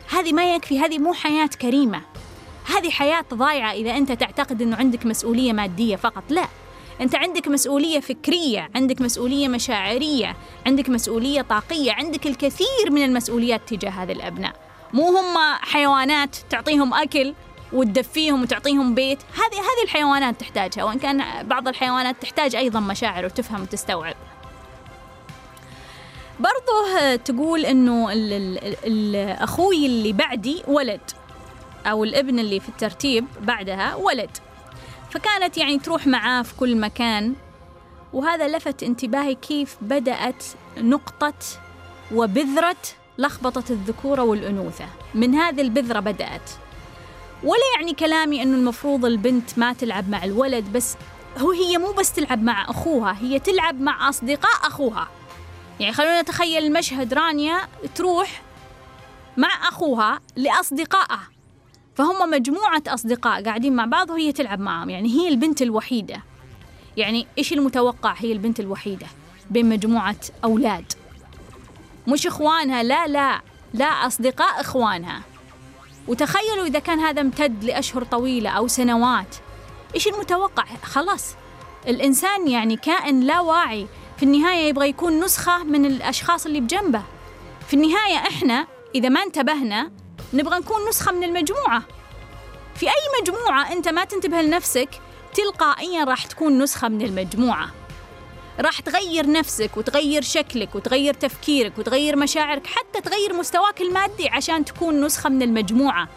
هذه 0.10 0.34
ما 0.34 0.56
يكفي 0.56 0.80
هذه 0.80 1.00
مو 1.00 1.14
حياة 1.14 1.50
كريمة. 1.62 2.02
هذه 2.66 2.90
حياة 2.90 3.26
ضايعة 3.34 3.72
إذا 3.72 3.98
أنت 3.98 4.12
تعتقد 4.12 4.62
أنه 4.62 4.76
عندك 4.76 5.06
مسؤولية 5.06 5.54
مادية 5.54 5.96
فقط 5.96 6.24
لا. 6.30 6.48
أنت 7.02 7.16
عندك 7.16 7.48
مسؤولية 7.48 8.00
فكرية 8.00 8.70
عندك 8.76 9.02
مسؤولية 9.02 9.48
مشاعرية 9.48 10.36
عندك 10.66 10.90
مسؤولية 10.90 11.42
طاقية 11.42 11.92
عندك 11.92 12.28
الكثير 12.28 12.92
من 12.92 13.04
المسؤوليات 13.04 13.62
تجاه 13.74 13.90
هذه 13.90 14.12
الأبناء. 14.12 14.54
مو 14.94 15.18
هم 15.18 15.58
حيوانات 15.62 16.36
تعطيهم 16.50 16.94
أكل 16.94 17.34
وتدفيهم 17.74 18.42
وتعطيهم 18.42 18.96
بيت. 18.96 19.20
هذه 19.34 19.60
هذه 19.60 19.84
الحيوانات 19.84 20.40
تحتاجها 20.40 20.84
وإن 20.84 21.00
كان 21.00 21.48
بعض 21.48 21.68
الحيوانات 21.68 22.16
تحتاج 22.22 22.56
أيضا 22.56 22.80
مشاعر 22.80 23.26
وتفهم 23.26 23.62
وتستوعب. 23.62 24.16
برضه 26.40 27.16
تقول 27.16 27.66
إنه 27.66 28.08
أخوي 29.44 29.86
اللي 29.86 30.14
بعدي 30.14 30.64
ولد 30.68 31.02
أو 31.86 32.04
الابن 32.04 32.40
اللي 32.40 32.60
في 32.60 32.70
الترتيب 32.70 33.26
بعدها 33.42 33.96
ولد. 33.96 34.38
فكانت 35.14 35.58
يعني 35.58 35.80
تروح 35.80 36.08
معاه 36.08 36.42
في 36.42 36.56
كل 36.56 36.78
مكان. 36.78 37.34
وهذا 38.14 38.48
لفت 38.48 38.84
انتباهي 38.84 39.36
كيف 39.36 39.78
بدأت 39.82 40.44
نقطة 40.78 41.34
وبذرة 42.12 42.76
لخبطة 43.18 43.64
الذكورة 43.70 44.22
والأنوثة. 44.22 44.86
من 45.16 45.36
هذه 45.36 45.62
البذرة 45.62 46.00
بدأت. 46.00 46.52
ولا 47.44 47.62
يعني 47.76 47.94
كلامي 47.94 48.44
أنه 48.44 48.58
المفروض 48.58 49.06
البنت 49.06 49.60
ما 49.60 49.74
تلعب 49.74 50.10
مع 50.10 50.24
الولد 50.24 50.66
بس 50.74 50.96
هو 51.38 51.52
هي 51.52 51.78
مو 51.78 51.92
بس 51.92 52.14
تلعب 52.14 52.44
مع 52.44 52.70
أخوها 52.70 53.18
هي 53.22 53.40
تلعب 53.40 53.82
مع 53.82 54.10
أصدقاء 54.10 54.68
أخوها. 54.68 55.08
يعني 55.80 55.94
خلونا 55.94 56.22
نتخيل 56.22 56.66
المشهد 56.66 57.14
رانيا 57.14 57.58
تروح 57.96 58.42
مع 59.38 59.68
أخوها 59.70 60.20
لأصدقائها. 60.36 61.33
فهم 61.96 62.30
مجموعة 62.30 62.84
أصدقاء 62.88 63.44
قاعدين 63.44 63.76
مع 63.76 63.86
بعض 63.86 64.10
وهي 64.10 64.32
تلعب 64.32 64.60
معهم 64.60 64.90
يعني 64.90 65.10
هي 65.10 65.28
البنت 65.28 65.62
الوحيدة. 65.62 66.24
يعني 66.98 67.28
إيش 67.38 67.54
المتوقع 67.54 68.14
هي 68.18 68.32
البنت 68.32 68.60
الوحيدة 68.60 69.08
بين 69.50 69.70
مجموعة 69.70 70.16
أولاد؟ 70.44 70.94
مش 72.08 72.28
إخوانها 72.28 72.84
لا 72.84 73.08
لا 73.08 73.42
لا 73.74 73.86
أصدقاء 73.86 74.62
إخوانها. 74.62 75.22
وتخيلوا 76.08 76.66
إذا 76.66 76.80
كان 76.80 77.00
هذا 77.00 77.22
امتد 77.22 77.64
لأشهر 77.64 78.04
طويلة 78.04 78.50
أو 78.50 78.68
سنوات 78.68 79.36
إيش 79.96 80.08
المتوقع؟ 80.08 80.64
خلاص 80.84 81.36
الإنسان 81.88 82.48
يعني 82.48 82.76
كائن 82.76 83.20
لا 83.20 83.40
واعي. 83.40 83.88
في 84.18 84.24
النهاية 84.24 84.70
يبغى 84.70 84.90
يكون 84.90 85.20
نسخة 85.20 85.64
من 85.64 85.86
الأشخاص 85.86 86.46
اللي 86.46 86.60
بجنبه. 86.60 87.02
في 87.68 87.74
النهاية 87.74 88.18
إحنا 88.18 88.68
إذا 88.96 89.10
ما 89.10 89.24
انتبهنا 89.24 89.92
نبغى 90.34 90.60
نكون 90.60 90.90
نسخة 90.90 91.12
من 91.12 91.24
المجموعة. 91.24 91.84
في 92.76 92.88
أي 92.88 93.22
مجموعة 93.22 93.72
أنت 93.72 93.88
ما 93.88 94.06
تنتبه 94.06 94.42
لنفسك 94.42 94.90
تلقائيا 95.34 96.04
راح 96.04 96.26
تكون 96.26 96.60
نسخة 96.60 96.88
من 96.88 97.02
المجموعة. 97.02 97.70
راح 98.60 98.80
تغير 98.80 99.32
نفسك 99.32 99.78
وتغير 99.78 100.22
شكلك 100.22 100.76
وتغير 100.76 101.14
تفكيرك 101.14 101.78
وتغير 101.78 102.16
مشاعرك 102.16 102.68
حتى 102.68 103.02
تغير 103.02 103.34
مستواك 103.34 103.82
المادي 103.82 104.30
عشان 104.30 104.66
تكون 104.66 105.06
نسخة 105.06 105.30
من 105.30 105.42
المجموعة. 105.42 106.08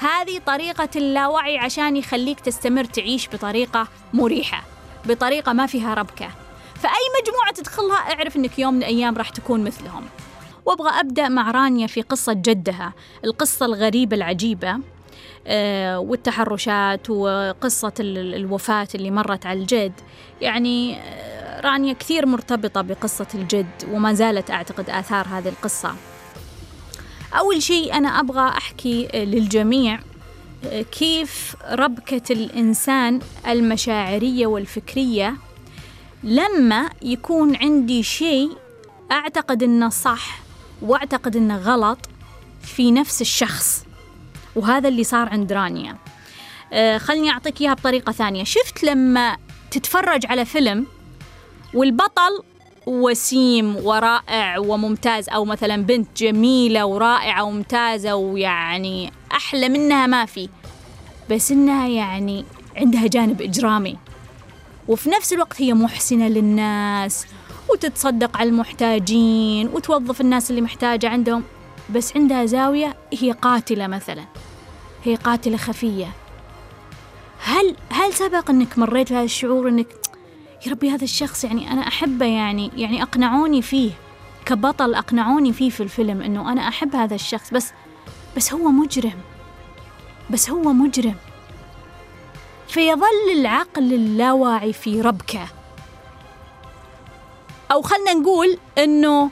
هذه 0.00 0.40
طريقة 0.46 0.88
اللاوعي 0.96 1.58
عشان 1.58 1.96
يخليك 1.96 2.40
تستمر 2.40 2.84
تعيش 2.84 3.28
بطريقة 3.28 3.88
مريحة 4.12 4.62
بطريقة 5.04 5.52
ما 5.52 5.66
فيها 5.66 5.94
ربكة. 5.94 6.30
فأي 6.82 7.22
مجموعة 7.22 7.52
تدخلها 7.54 7.96
اعرف 7.96 8.36
أنك 8.36 8.58
يوم 8.58 8.74
من 8.74 8.80
الأيام 8.80 9.16
راح 9.16 9.28
تكون 9.28 9.64
مثلهم. 9.64 10.08
وابغى 10.66 11.00
أبدأ 11.00 11.28
مع 11.28 11.50
رانيا 11.50 11.86
في 11.86 12.02
قصة 12.02 12.32
جدها 12.32 12.92
القصة 13.24 13.66
الغريبة 13.66 14.16
العجيبة 14.16 14.78
آه، 15.46 15.98
والتحرشات 15.98 17.10
وقصة 17.10 17.92
الوفاة 18.00 18.88
اللي 18.94 19.10
مرت 19.10 19.46
على 19.46 19.60
الجد. 19.60 19.92
يعني 20.40 20.96
آه، 20.96 21.60
رانيا 21.60 21.92
كثير 21.92 22.26
مرتبطة 22.26 22.80
بقصة 22.80 23.26
الجد 23.34 23.66
وما 23.92 24.12
زالت 24.12 24.50
أعتقد 24.50 24.90
آثار 24.90 25.26
هذه 25.28 25.48
القصة. 25.48 25.94
أول 27.38 27.62
شيء 27.62 27.94
أنا 27.94 28.20
أبغى 28.20 28.48
أحكي 28.48 29.08
للجميع 29.14 30.00
كيف 30.92 31.56
ربكة 31.70 32.32
الإنسان 32.32 33.20
المشاعرية 33.48 34.46
والفكرية 34.46 35.36
لما 36.24 36.90
يكون 37.02 37.56
عندي 37.56 38.02
شيء 38.02 38.50
أعتقد 39.12 39.62
إنه 39.62 39.88
صح 39.88 40.45
وأعتقد 40.82 41.36
إنه 41.36 41.56
غلط 41.56 41.98
في 42.62 42.90
نفس 42.90 43.20
الشخص 43.20 43.84
وهذا 44.56 44.88
اللي 44.88 45.04
صار 45.04 45.28
عند 45.28 45.52
رانيا. 45.52 45.96
آه 46.72 46.98
خلني 46.98 47.30
أعطيك 47.30 47.60
إياها 47.60 47.74
بطريقة 47.74 48.12
ثانية. 48.12 48.44
شفت 48.44 48.84
لما 48.84 49.36
تتفرج 49.70 50.26
على 50.26 50.44
فيلم 50.44 50.86
والبطل 51.74 52.42
وسيم 52.86 53.76
ورائع 53.76 54.58
وممتاز 54.58 55.28
أو 55.28 55.44
مثلا 55.44 55.82
بنت 55.82 56.08
جميلة 56.16 56.86
ورائعة 56.86 57.44
وممتازة 57.44 58.14
ويعني 58.14 59.12
أحلى 59.32 59.68
منها 59.68 60.06
ما 60.06 60.26
في 60.26 60.48
بس 61.30 61.50
إنها 61.50 61.88
يعني 61.88 62.44
عندها 62.76 63.06
جانب 63.06 63.42
إجرامي. 63.42 63.96
وفي 64.88 65.10
نفس 65.10 65.32
الوقت 65.32 65.62
هي 65.62 65.74
محسنة 65.74 66.28
للناس 66.28 67.26
وتتصدق 67.68 68.36
على 68.36 68.48
المحتاجين 68.48 69.68
وتوظف 69.68 70.20
الناس 70.20 70.50
اللي 70.50 70.60
محتاجة 70.60 71.08
عندهم. 71.08 71.42
بس 71.94 72.16
عندها 72.16 72.46
زاوية 72.46 72.96
هي 73.12 73.32
قاتلة 73.32 73.86
مثلا. 73.86 74.24
هي 75.04 75.14
قاتلة 75.14 75.56
خفية. 75.56 76.12
هل 77.40 77.76
هل 77.90 78.12
سبق 78.12 78.50
إنك 78.50 78.78
مريت 78.78 79.12
بهذا 79.12 79.24
الشعور 79.24 79.68
إنك 79.68 79.86
يا 80.66 80.70
ربي 80.70 80.90
هذا 80.90 81.04
الشخص 81.04 81.44
يعني 81.44 81.70
أنا 81.72 81.88
أحبه 81.88 82.26
يعني 82.26 82.70
يعني 82.76 83.02
أقنعوني 83.02 83.62
فيه 83.62 83.90
كبطل 84.46 84.94
أقنعوني 84.94 85.52
فيه 85.52 85.70
في 85.70 85.82
الفيلم 85.82 86.22
إنه 86.22 86.52
أنا 86.52 86.68
أحب 86.68 86.96
هذا 86.96 87.14
الشخص. 87.14 87.50
بس 87.50 87.72
بس 88.36 88.52
هو 88.52 88.68
مجرم. 88.68 89.18
بس 90.30 90.50
هو 90.50 90.72
مجرم. 90.72 91.14
فيظل 92.68 93.30
العقل 93.32 93.92
اللاواعي 93.92 94.72
في 94.72 95.00
ربكه. 95.00 95.55
أو 97.72 97.82
خلنا 97.82 98.12
نقول 98.12 98.58
إنه 98.78 99.30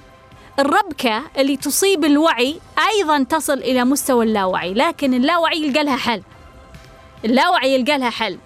الربكة 0.59 1.23
اللي 1.39 1.57
تصيب 1.57 2.05
الوعي 2.05 2.61
أيضا 2.91 3.23
تصل 3.23 3.59
إلى 3.59 3.85
مستوى 3.85 4.25
اللاوعي 4.25 4.75
لكن 4.75 5.15
اللاوعي 5.15 5.63
يلقى 5.63 5.85
لها 5.85 5.97
حل. 5.97 6.23
اللاوعي 7.25 7.75
يلقى 7.75 7.99
لها 7.99 8.11
حل. 8.11 8.39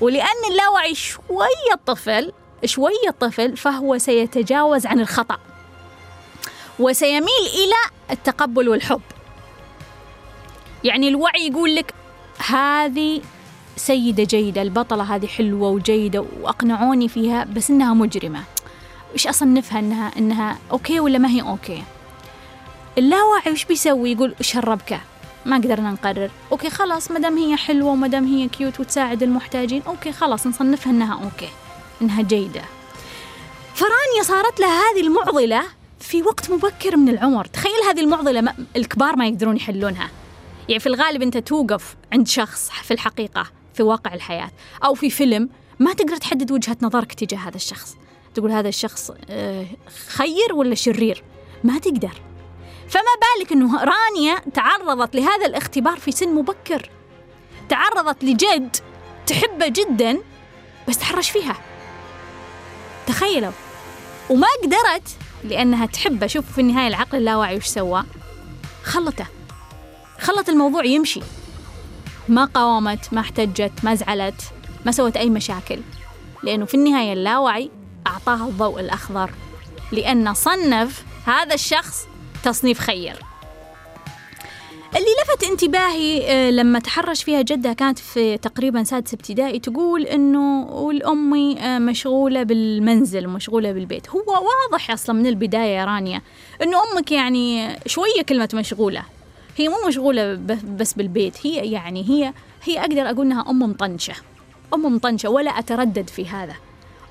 ولأن 0.00 0.44
اللاوعي 0.50 0.94
شوية 0.94 1.74
طفل 1.86 2.32
شوية 2.64 3.10
طفل 3.20 3.56
فهو 3.56 3.98
سيتجاوز 3.98 4.86
عن 4.86 5.00
الخطأ. 5.00 5.38
وسيميل 6.78 7.46
إلى 7.54 7.90
التقبل 8.10 8.68
والحب. 8.68 9.00
يعني 10.84 11.08
الوعي 11.08 11.46
يقول 11.46 11.74
لك 11.74 11.94
هذه 12.48 13.20
سيدة 13.76 14.24
جيدة 14.24 14.62
البطلة 14.62 15.02
هذه 15.14 15.26
حلوة 15.26 15.68
وجيدة 15.68 16.24
وأقنعوني 16.40 17.08
فيها 17.08 17.44
بس 17.44 17.70
إنها 17.70 17.94
مجرمة. 17.94 18.42
وش 19.14 19.26
أصنفها 19.26 19.78
إنها 19.78 20.12
إنها 20.18 20.58
okay 20.70 21.00
ولا 21.00 21.18
ما 21.18 21.28
هي 21.28 21.42
okay؟ 21.42 21.82
اللاواعي 22.98 23.52
وش 23.52 23.64
بيسوي؟ 23.64 24.12
يقول 24.12 24.34
وش 24.40 24.56
هالربكة 24.56 25.00
ما 25.46 25.56
قدرنا 25.56 25.90
نقرر. 25.90 26.30
okay 26.52 26.70
خلاص 26.70 27.10
ما 27.10 27.18
دام 27.18 27.38
هي 27.38 27.56
حلوة 27.56 27.90
وما 27.90 28.08
دام 28.08 28.26
هي 28.26 28.48
cute 28.48 28.80
وتساعد 28.80 29.22
المحتاجين 29.22 29.82
okay 29.86 30.12
خلاص 30.12 30.46
نصنفها 30.46 30.92
إنها 30.92 31.24
okay 31.24 31.48
إنها 32.02 32.22
جيدة. 32.22 32.62
فرانيا 33.74 34.22
صارت 34.22 34.60
لها 34.60 34.80
هذه 34.90 35.00
المعضلة 35.00 35.62
في 36.00 36.22
وقت 36.22 36.50
مبكر 36.50 36.96
من 36.96 37.08
العمر. 37.08 37.44
تخيل 37.44 37.82
هذه 37.88 38.00
المعضلة 38.00 38.40
ما 38.40 38.54
الكبار 38.76 39.16
ما 39.16 39.26
يقدرون 39.26 39.56
يحلونها. 39.56 40.10
يعني 40.68 40.80
في 40.80 40.86
الغالب 40.86 41.22
أنت 41.22 41.36
توقف 41.38 41.96
عند 42.12 42.28
شخص 42.28 42.70
في 42.70 42.94
الحقيقة 42.94 43.46
في 43.74 43.82
واقع 43.82 44.14
الحياة 44.14 44.50
أو 44.84 44.94
في 44.94 45.10
فيلم 45.10 45.48
ما 45.78 45.92
تقدر 45.92 46.16
تحدد 46.16 46.52
وجهة 46.52 46.76
نظرك 46.82 47.12
تجاه 47.12 47.38
هذا 47.38 47.56
الشخص. 47.56 47.96
تقول 48.34 48.52
هذا 48.52 48.68
الشخص 48.68 49.10
آه، 49.30 49.66
خير 50.08 50.54
ولا 50.54 50.74
شرير؟ 50.74 51.22
ما 51.64 51.78
تقدر. 51.78 52.12
فما 52.88 53.02
بالك 53.38 53.52
أنه 53.52 53.84
رانيا 53.84 54.38
تعرضت 54.54 55.16
لهذا 55.16 55.46
الاختبار 55.46 55.98
في 55.98 56.12
سن 56.12 56.34
مبكر؟ 56.34 56.90
تعرضت 57.68 58.24
لجد 58.24 58.76
تحبه 59.26 59.68
جدا 59.68 60.18
بس 60.88 60.98
تحرش 60.98 61.30
فيها. 61.30 61.58
تخيلوا. 63.06 63.52
وما 64.30 64.46
قدرت 64.64 65.08
لأنها 65.44 65.86
تحبه. 65.86 66.26
شوفوا 66.26 66.52
في 66.52 66.60
النهاية 66.60 66.88
العقل 66.88 67.18
اللاواعي 67.18 67.56
وش 67.56 67.66
سوى؟ 67.66 68.04
خلته 68.84 69.26
خلت 70.20 70.48
الموضوع 70.48 70.84
يمشي. 70.84 71.20
ما 72.28 72.44
قاومت 72.44 73.12
ما 73.12 73.20
احتجت 73.20 73.72
ما 73.82 73.94
زعلت 73.94 74.42
ما 74.86 74.92
سوت 74.92 75.16
أي 75.16 75.30
مشاكل. 75.30 75.80
لأنه 76.42 76.64
في 76.64 76.74
النهاية 76.74 77.12
اللاوعي 77.12 77.70
أعطاها 78.06 78.48
الضوء 78.48 78.80
الأخضر. 78.80 79.30
لأن 79.92 80.34
صنف 80.34 81.04
هذا 81.26 81.54
الشخص 81.54 82.06
تصنيف 82.44 82.78
خير. 82.78 83.16
اللي 84.96 85.06
لفت 85.22 85.44
انتباهي 85.44 86.30
آه، 86.30 86.50
لما 86.50 86.78
تحرش 86.78 87.22
فيها 87.22 87.42
جدها 87.42 87.72
كانت 87.72 87.98
في 87.98 88.38
تقريبا 88.38 88.84
سادس 88.84 89.14
ابتدائي 89.14 89.58
تقول 89.58 90.02
إنه 90.02 90.62
والأمي 90.62 91.60
آه، 91.60 91.78
مشغولة 91.78 92.42
بالمنزل 92.42 93.26
ومشغوله 93.26 93.72
بالبيت. 93.72 94.08
هو 94.08 94.24
واضح 94.26 94.90
أصلا 94.90 95.16
من 95.16 95.26
البداية 95.26 95.76
يا 95.76 95.84
رانيا 95.84 96.22
إنه 96.62 96.78
أمك 96.82 97.12
يعني 97.12 97.78
شوية 97.86 98.22
كلمة 98.28 98.48
مشغولة. 98.54 99.02
هي 99.56 99.68
مو 99.68 99.76
مشغولة 99.88 100.34
بس 100.78 100.92
بالبيت 100.92 101.46
هي 101.46 101.72
يعني 101.72 102.10
هي 102.10 102.32
هي 102.64 102.80
أقدر 102.80 103.10
أقول 103.10 103.26
إنها 103.26 103.50
أم 103.50 103.58
مطنشة. 103.58 104.14
أم 104.74 104.94
مطنشة 104.94 105.28
ولا 105.28 105.50
أتردد 105.58 106.08
في 106.08 106.28
هذا. 106.28 106.54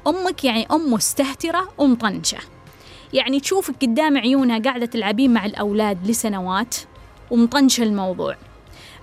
أمك 0.08 0.44
يعني 0.44 0.68
أم 0.72 0.94
مستهترة 0.94 1.70
ومطنشه 1.78 2.38
يعني 3.14 3.40
تشوفك 3.40 3.76
قدام 3.82 4.18
عيونها 4.18 4.60
قاعدة 4.60 4.86
تلعبين 4.86 5.34
مع 5.34 5.46
الأولاد 5.46 6.08
لسنوات 6.08 6.76
ومطنشة 7.32 7.84
الموضوع. 7.84 8.36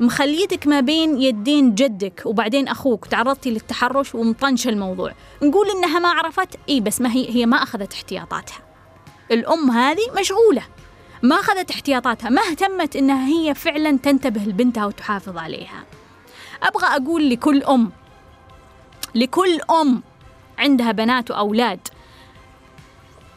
مخليتك 0.01 0.67
ما 0.67 0.81
بين 0.81 1.23
يدين 1.23 1.75
جدك 1.75 2.23
وبعدين 2.25 2.69
أخوك 2.69 3.07
تعرضتي 3.07 3.51
للتحرش 3.51 4.15
ومطنشة 4.15 4.69
الموضوع. 4.69 5.13
نقول 5.43 5.71
إنها 5.71 5.99
ما 5.99 6.09
عرفت 6.09 6.49
إي 6.69 6.81
بس 6.81 7.01
ما 7.01 7.13
هي 7.13 7.31
هي 7.31 7.47
ما 7.47 7.63
أخذت 7.63 7.93
احتياطاتها. 7.93 8.59
الأم 9.31 9.71
هذه 9.71 10.11
مشغولة 10.21 10.63
ما 11.23 11.37
أخذت 11.37 11.71
احتياطاتها 11.71 12.31
ما 12.31 12.43
اهتمت 12.51 12.97
إنها 12.97 13.29
هي 13.29 13.55
فعلا 13.55 13.99
تنتبه 13.99 14.41
لبنتها 14.41 14.87
وتحافظ 14.87 15.39
عليها. 15.39 15.85
أبغى 16.63 16.87
أقول 16.87 17.31
لكل 17.31 17.63
أم 17.63 17.91
لكل 19.15 19.61
أم 19.81 20.03
عندها 20.59 20.92
بنات 20.92 21.31
وأولاد. 21.31 21.81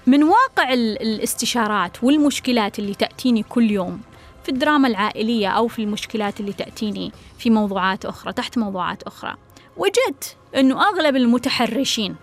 من 0.08 0.24
واقع 0.24 0.74
الاستشارات 0.74 2.04
والمشكلات 2.04 2.80
اللي 2.80 2.96
تأتيني 2.96 3.44
كل 3.44 3.72
يوم 3.72 4.02
في 4.44 4.50
الدراما 4.50 4.88
العائلية 4.88 5.48
أو 5.48 5.68
في 5.68 5.84
المشكلات 5.84 6.40
اللي 6.40 6.54
تأتيني 6.54 7.12
في 7.40 7.50
موضوعات 7.50 8.06
أخرى 8.06 8.34
تحت 8.34 8.58
موضوعات 8.58 9.04
أخرى 9.04 9.36
وجدت 9.78 10.36
أنه 10.56 10.82
أغلب 10.90 11.16
المتحرشين 11.16 12.16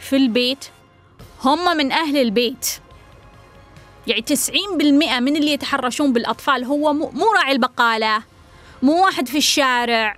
في 0.00 0.16
البيت 0.16 0.64
هم 1.44 1.76
من 1.76 1.92
أهل 1.92 2.16
البيت. 2.16 2.66
يعني 4.06 4.22
90% 4.22 5.20
من 5.20 5.36
اللي 5.36 5.52
يتحرشون 5.52 6.12
بالأطفال 6.12 6.64
هو 6.64 6.92
مو 6.92 7.32
راعي 7.36 7.52
البقالة 7.52 8.22
مو 8.82 9.04
واحد 9.04 9.28
في 9.28 9.38
الشارع 9.38 10.16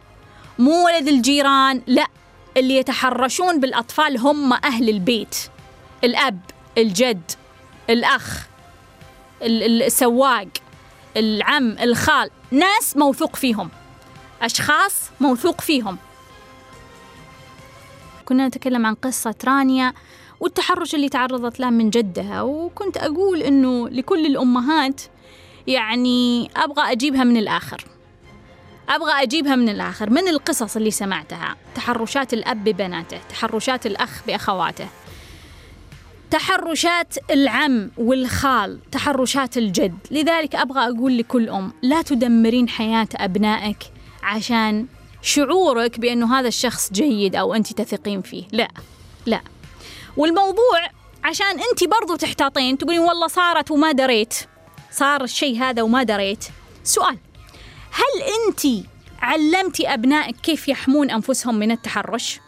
مو 0.58 0.87
ولد 0.87 1.08
الجيران 1.08 1.82
لا 1.87 2.06
اللي 2.56 2.76
يتحرشون 2.76 3.60
بالأطفال 3.60 4.18
هم 4.18 4.52
أهل 4.52 4.88
البيت. 4.88 5.36
الأب 6.04 6.40
الجد 6.78 7.30
الأخ 7.90 8.46
السواق 9.42 10.48
العم 11.16 11.76
الخال. 11.82 12.30
ناس 12.50 12.96
موثوق 12.96 13.36
فيهم. 13.36 13.70
أشخاص 14.42 15.10
موثوق 15.20 15.60
فيهم. 15.60 15.98
كنا 18.24 18.48
نتكلم 18.48 18.86
عن 18.86 18.94
قصة 18.94 19.34
رانيا 19.44 19.92
والتحرش 20.40 20.94
اللي 20.94 21.08
تعرضت 21.08 21.60
له 21.60 21.70
من 21.70 21.90
جدها 21.90 22.42
وكنت 22.42 22.96
أقول 22.96 23.42
إنه 23.42 23.88
لكل 23.88 24.26
الأمهات 24.26 25.00
يعني 25.66 26.50
أبغى 26.56 26.92
أجيبها 26.92 27.24
من 27.24 27.36
الآخر. 27.36 27.84
أبغى 28.92 29.22
أجيبها 29.22 29.57
من 29.57 29.68
الآخر 29.68 30.11
من 30.11 30.28
القصص 30.28 30.76
اللي 30.76 30.90
سمعتها؟ 30.90 31.57
تحرشات 31.74 32.33
الأب 32.33 32.64
ببناته 32.64 33.20
تحرشات 33.28 33.87
الأخ 33.87 34.22
بأخواته 34.26 34.88
تحرشات 36.31 37.14
العم 37.31 37.90
والخال 37.96 38.90
تحرشات 38.92 39.57
الجد. 39.57 39.98
لذلك 40.11 40.55
أبغى 40.55 40.81
أقول 40.81 41.18
لكل 41.18 41.48
أم 41.48 41.72
لا 41.83 42.02
تدمرين 42.02 42.68
حياة 42.68 43.09
أبنائك 43.16 43.76
عشان 44.22 44.87
شعورك 45.22 46.00
بأنه 46.00 46.38
هذا 46.38 46.48
الشخص 46.48 46.92
جيد 46.92 47.37
أو 47.37 47.55
أنت 47.55 47.72
تثقين 47.72 48.22
فيه. 48.22 48.44
لا 48.52 48.68
لا. 49.26 49.40
والموضوع 50.16 50.81
عشان 51.24 51.61
أنت 51.70 51.85
برضو 52.00 52.16
تحتاطين 52.16 52.78
تقولين 52.78 53.00
والله 53.00 53.26
صارت 53.26 53.70
وما 53.70 53.92
دريت 53.92 54.35
صار 54.90 55.24
الشيء 55.24 55.59
هذا 55.59 55.83
وما 55.83 56.02
دريت. 56.02 56.44
سؤال. 56.85 57.18
هل 57.92 58.22
أنت 58.22 58.87
علمتي 59.22 59.94
أبنائك 59.94 60.37
كيف 60.37 60.68
يحمون 60.68 61.11
أنفسهم 61.11 61.55
من 61.55 61.70
التحرش؟ 61.70 62.40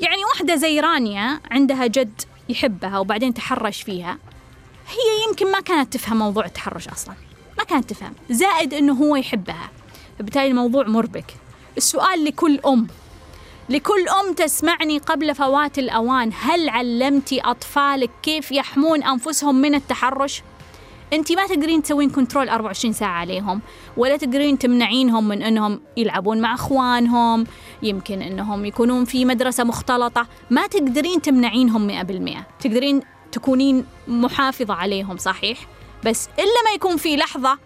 يعني 0.00 0.24
واحدة 0.24 0.56
زي 0.56 0.80
رانيا 0.80 1.40
عندها 1.50 1.86
جد 1.86 2.22
يحبها 2.48 2.98
وبعدين 2.98 3.34
تحرش 3.34 3.82
فيها 3.82 4.18
هي 4.88 5.28
يمكن 5.28 5.52
ما 5.52 5.60
كانت 5.60 5.92
تفهم 5.92 6.18
موضوع 6.18 6.44
التحرش 6.44 6.88
أصلا 6.88 7.14
ما 7.58 7.64
كانت 7.64 7.90
تفهم 7.90 8.12
زائد 8.30 8.74
أنه 8.74 8.92
هو 8.92 9.16
يحبها 9.16 9.70
فبالتالي 10.18 10.46
الموضوع 10.46 10.86
مربك 10.86 11.34
السؤال 11.76 12.24
لكل 12.24 12.60
أم 12.66 12.86
لكل 13.68 14.08
أم 14.08 14.32
تسمعني 14.34 14.98
قبل 14.98 15.34
فوات 15.34 15.78
الأوان 15.78 16.32
هل 16.40 16.68
علمتي 16.68 17.40
أطفالك 17.40 18.10
كيف 18.22 18.52
يحمون 18.52 19.02
أنفسهم 19.02 19.54
من 19.60 19.74
التحرش؟ 19.74 20.42
انت 21.12 21.32
ما 21.32 21.46
تقدرين 21.46 21.82
تسوين 21.82 22.10
كنترول 22.10 22.48
24 22.48 22.92
ساعة 22.92 23.10
عليهم 23.10 23.60
ولا 23.96 24.16
تقدرين 24.16 24.58
تمنعينهم 24.58 25.28
من 25.28 25.42
إنهم 25.42 25.80
يلعبون 25.96 26.40
مع 26.40 26.54
إخوانهم 26.54 27.46
يمكن 27.82 28.22
إنهم 28.22 28.64
يكونون 28.64 29.04
في 29.04 29.24
مدرسة 29.24 29.64
مختلطة. 29.64 30.26
ما 30.50 30.66
تقدرين 30.66 31.22
تمنعينهم 31.22 31.88
100% 31.88 32.44
تقدرين 32.60 33.00
تكونين 33.32 33.86
محافظة 34.08 34.74
عليهم 34.74 35.16
صحيح؟ 35.16 35.58
بس 36.04 36.28
إلا 36.38 36.62
ما 36.64 36.70
يكون 36.74 36.96
في 36.96 37.16
لحظة 37.16 37.58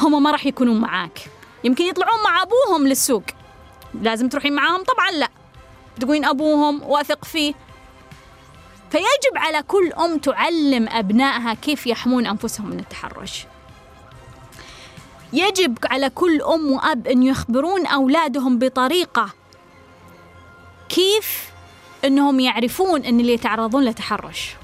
هم 0.00 0.22
ما 0.22 0.30
راح 0.30 0.46
يكونون 0.46 0.80
معاك. 0.80 1.18
يمكن 1.64 1.84
يطلعون 1.84 2.22
مع 2.24 2.42
أبوهم 2.42 2.88
للسوق. 2.88 3.22
لازم 4.02 4.28
تروحين 4.28 4.52
معاهم؟ 4.52 4.82
طبعا 4.82 5.10
لا. 5.10 5.28
تقولين 6.00 6.24
أبوهم 6.24 6.82
واثق 6.82 7.24
فيه. 7.24 7.54
فيجب 8.90 9.36
على 9.36 9.62
كل 9.62 9.92
أم 9.92 10.18
تعلم 10.18 10.88
أبنائها 10.88 11.54
كيف 11.54 11.86
يحمون 11.86 12.26
أنفسهم 12.26 12.70
من 12.70 12.78
التحرش. 12.80 13.46
يجب 15.32 15.78
على 15.84 16.10
كل 16.10 16.42
أم 16.42 16.72
وأب 16.72 17.06
أن 17.06 17.22
يخبرون 17.22 17.86
أولادهم 17.86 18.58
بطريقة 18.58 19.30
كيف 20.88 21.50
إنهم 22.04 22.40
يعرفون 22.40 23.04
إن 23.04 23.20
اللي 23.20 23.32
يتعرضون 23.32 23.84
لتحرش. 23.84 24.54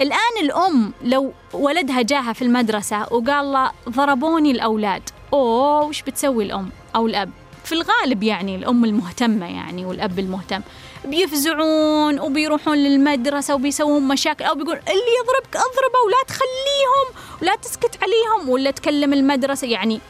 الآن 0.00 0.36
الأم 0.40 0.92
لو 1.02 1.32
ولدها 1.52 2.02
جاها 2.02 2.32
في 2.32 2.42
المدرسة 2.42 3.00
وقال 3.12 3.52
له 3.52 3.72
ضربوني 3.88 4.50
الأولاد. 4.50 5.02
أوه 5.32 5.82
وش 5.84 6.02
بتسوي 6.02 6.44
الأم 6.44 6.70
أو 6.96 7.06
الأب؟ 7.06 7.30
في 7.64 7.72
الغالب 7.72 8.22
يعني 8.22 8.56
الأم 8.56 8.84
المهتمة 8.84 9.46
يعني 9.46 9.84
والأب 9.84 10.18
المهتم. 10.18 10.60
بيفزعون 11.04 12.20
وبيروحون 12.20 12.78
للمدرسة 12.78 13.54
وبيسوون 13.54 14.08
مشاكل 14.08 14.44
أو 14.44 14.54
بيقول 14.54 14.76
اللي 14.76 15.12
يضربك 15.22 15.56
أضربه 15.56 15.98
ولا 16.06 16.24
تخليهم 16.28 17.24
ولا 17.42 17.56
تسكت 17.56 17.98
عليهم 18.02 18.48
ولا 18.48 18.70
تكلم 18.70 19.12
المدرسة. 19.12 19.66
يعني 19.66 20.00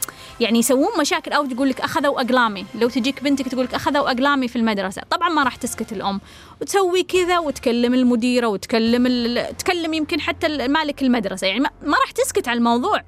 يعني 0.41 0.59
يسوون 0.59 0.89
مشاكل 1.01 1.33
أو 1.33 1.47
تقول 1.47 1.69
لك 1.69 1.81
أخذوا 1.81 2.21
أقلامي. 2.21 2.67
لو 2.75 2.89
تجيك 2.89 3.23
بنتك 3.23 3.49
تقول 3.49 3.65
لك 3.65 3.75
أخذوا 3.75 4.11
أقلامي 4.11 4.49
في 4.49 4.57
المدرسة. 4.57 5.03
طبعا 5.11 5.29
ما 5.29 5.43
راح 5.43 5.57
تسكت 5.57 5.93
الأم. 5.93 6.21
وتسوي 6.61 7.03
كذا 7.03 7.39
وتكلم 7.39 7.95
المديرة 7.95 8.47
وتكلم. 8.47 9.39
تكلم 9.59 9.95
يمكن 9.95 10.21
حتى 10.21 10.69
مالك 10.69 11.03
المدرسة. 11.03 11.47
يعني 11.47 11.61
ما 11.61 11.97
راح 12.01 12.11
تسكت 12.11 12.49
على 12.49 12.59
الموضوع. 12.59 13.03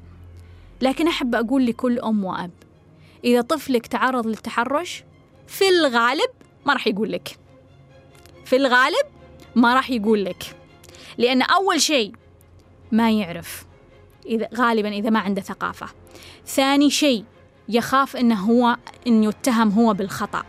لكن 0.81 1.09
أحب 1.09 1.35
أقول 1.35 1.67
لكل 1.67 2.01
أم 2.01 2.25
وأب 2.25 2.51
إذا 3.25 3.41
طفلك 3.41 3.87
تعرض 3.87 4.27
للتحرش 4.27 5.05
في 5.47 5.69
الغالب 5.69 6.31
ما 6.67 6.73
راح 6.73 6.87
يقول 6.87 7.13
لك. 7.13 7.42
في 8.45 8.57
الغالب 8.57 9.07
ما 9.55 9.75
راح 9.75 9.91
يقول 9.91 10.25
لك. 10.25 10.57
لأن 11.19 11.43
أول 11.43 11.81
شيء 11.81 12.13
ما 12.93 13.11
يعرف 13.11 13.65
إذا 14.27 14.49
غالبا 14.55 14.89
إذا 14.89 15.11
ما 15.11 15.19
عنده 15.19 15.43
ثقافة. 15.43 15.87
ثاني 16.47 16.91
شيء 16.91 17.25
يخاف 17.69 18.17
أنه 18.17 18.41
هو 18.41 18.77
أن 19.07 19.25
يتهم 19.25 19.69
هو 19.69 19.95
بالخطأ. 19.95 20.43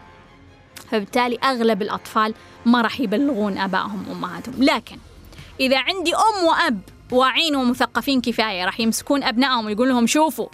فبالتالي 0.92 1.36
أغلب 1.44 1.82
الأطفال 1.82 2.34
ما 2.66 2.82
راح 2.82 3.00
يبلغون 3.00 3.58
آبائهم 3.58 4.06
وأمهاتهم. 4.10 4.64
لكن 4.64 4.98
إذا 5.60 5.78
عندي 5.80 6.16
أم 6.16 6.46
وأب 6.46 6.80
واعين 7.12 7.56
ومثقفين 7.56 8.22
كفاية 8.22 8.66
راح 8.66 8.80
يمسكون 8.80 9.24
أبنائهم 9.24 9.66
ويقول 9.66 9.90
لهم 9.90 10.08
شوفوا 10.08 10.48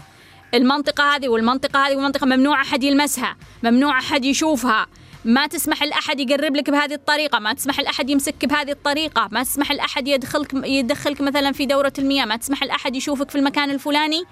المنطقة 0.53 1.15
هذه 1.15 1.27
والمنطقة 1.27 1.87
هذه 1.87 1.95
والمنطقة 1.95 2.25
ممنوع 2.25 2.61
أحد 2.61 2.83
يلمسها 2.83 3.37
ممنوع 3.63 3.99
أحد 3.99 4.25
يشوفها. 4.25 4.87
ما 5.25 5.47
تسمح 5.47 5.83
لأحد 5.83 6.19
يقرب 6.19 6.55
لك 6.55 6.69
بهذه 6.69 6.93
الطريقة 6.93 7.39
ما 7.39 7.53
تسمح 7.53 7.79
لأحد 7.79 8.09
يمسكك 8.09 8.45
بهذه 8.45 8.71
الطريقة 8.71 9.29
ما 9.31 9.43
تسمح 9.43 9.71
لأحد 9.71 10.07
يدخلك 10.07 10.53
يدخلك 10.53 11.21
مثلا 11.21 11.51
في 11.51 11.65
دورة 11.65 11.93
المياه 11.99 12.25
ما 12.25 12.35
تسمح 12.35 12.63
لأحد 12.63 12.95
يشوفك 12.95 13.29
في 13.29 13.37
المكان 13.37 13.71
الفلاني. 13.71 14.23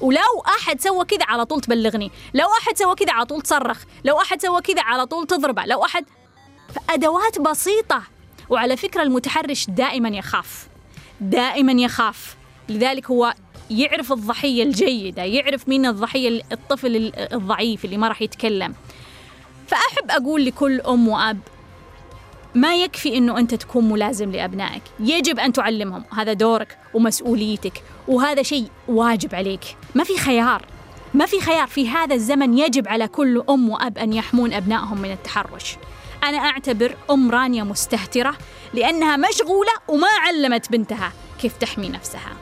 ولو 0.00 0.42
أحد 0.58 0.80
سوى 0.80 1.04
كذا 1.04 1.24
على 1.24 1.44
طول 1.44 1.60
تبلغني 1.60 2.10
لو 2.34 2.46
أحد 2.60 2.76
سوى 2.76 2.94
كذا 2.94 3.12
على 3.12 3.24
طول 3.24 3.42
تصرخ 3.42 3.82
لو 4.04 4.20
أحد 4.20 4.42
سوى 4.42 4.60
كذا 4.60 4.82
على 4.82 5.06
طول 5.06 5.26
تضربه 5.26 5.64
لو 5.64 5.84
أحد 5.84 6.04
ادوات 6.90 7.38
بسيطة. 7.38 8.02
وعلى 8.48 8.76
فكرة 8.76 9.02
المتحرش 9.02 9.66
دائما 9.68 10.08
يخاف 10.08 10.68
دائما 11.20 11.72
يخاف. 11.72 12.36
لذلك 12.68 13.10
هو 13.10 13.34
يعرف 13.70 14.12
الضحية 14.12 14.62
الجيدة 14.62 15.22
يعرف 15.22 15.68
مين 15.68 15.86
الضحية 15.86 16.42
الطفل 16.52 17.12
الضعيف 17.32 17.84
اللي 17.84 17.96
ما 17.96 18.08
راح 18.08 18.22
يتكلم. 18.22 18.74
فأحب 19.66 20.10
أقول 20.10 20.44
لكل 20.44 20.80
أم 20.80 21.08
وأب 21.08 21.38
ما 22.54 22.76
يكفي 22.76 23.16
إنه 23.16 23.38
أنت 23.38 23.54
تكون 23.54 23.88
ملازم 23.88 24.30
لأبنائك، 24.30 24.82
يجب 25.00 25.38
أن 25.38 25.52
تعلمهم، 25.52 26.04
هذا 26.12 26.32
دورك 26.32 26.78
ومسؤوليتك، 26.94 27.82
وهذا 28.08 28.42
شيء 28.42 28.70
واجب 28.88 29.34
عليك، 29.34 29.76
ما 29.94 30.04
في 30.04 30.18
خيار، 30.18 30.66
ما 31.14 31.26
في 31.26 31.40
خيار 31.40 31.66
في 31.66 31.88
هذا 31.88 32.14
الزمن 32.14 32.58
يجب 32.58 32.88
على 32.88 33.08
كل 33.08 33.44
أم 33.50 33.68
وأب 33.68 33.98
أن 33.98 34.12
يحمون 34.12 34.52
أبنائهم 34.52 34.98
من 34.98 35.12
التحرش. 35.12 35.76
أنا 36.24 36.38
أعتبر 36.38 36.96
أم 37.10 37.30
رانيا 37.30 37.64
مستهترة 37.64 38.34
لأنها 38.74 39.16
مشغولة 39.16 39.72
وما 39.88 40.08
علمت 40.22 40.72
بنتها 40.72 41.12
كيف 41.40 41.56
تحمي 41.56 41.88
نفسها. 41.88 42.32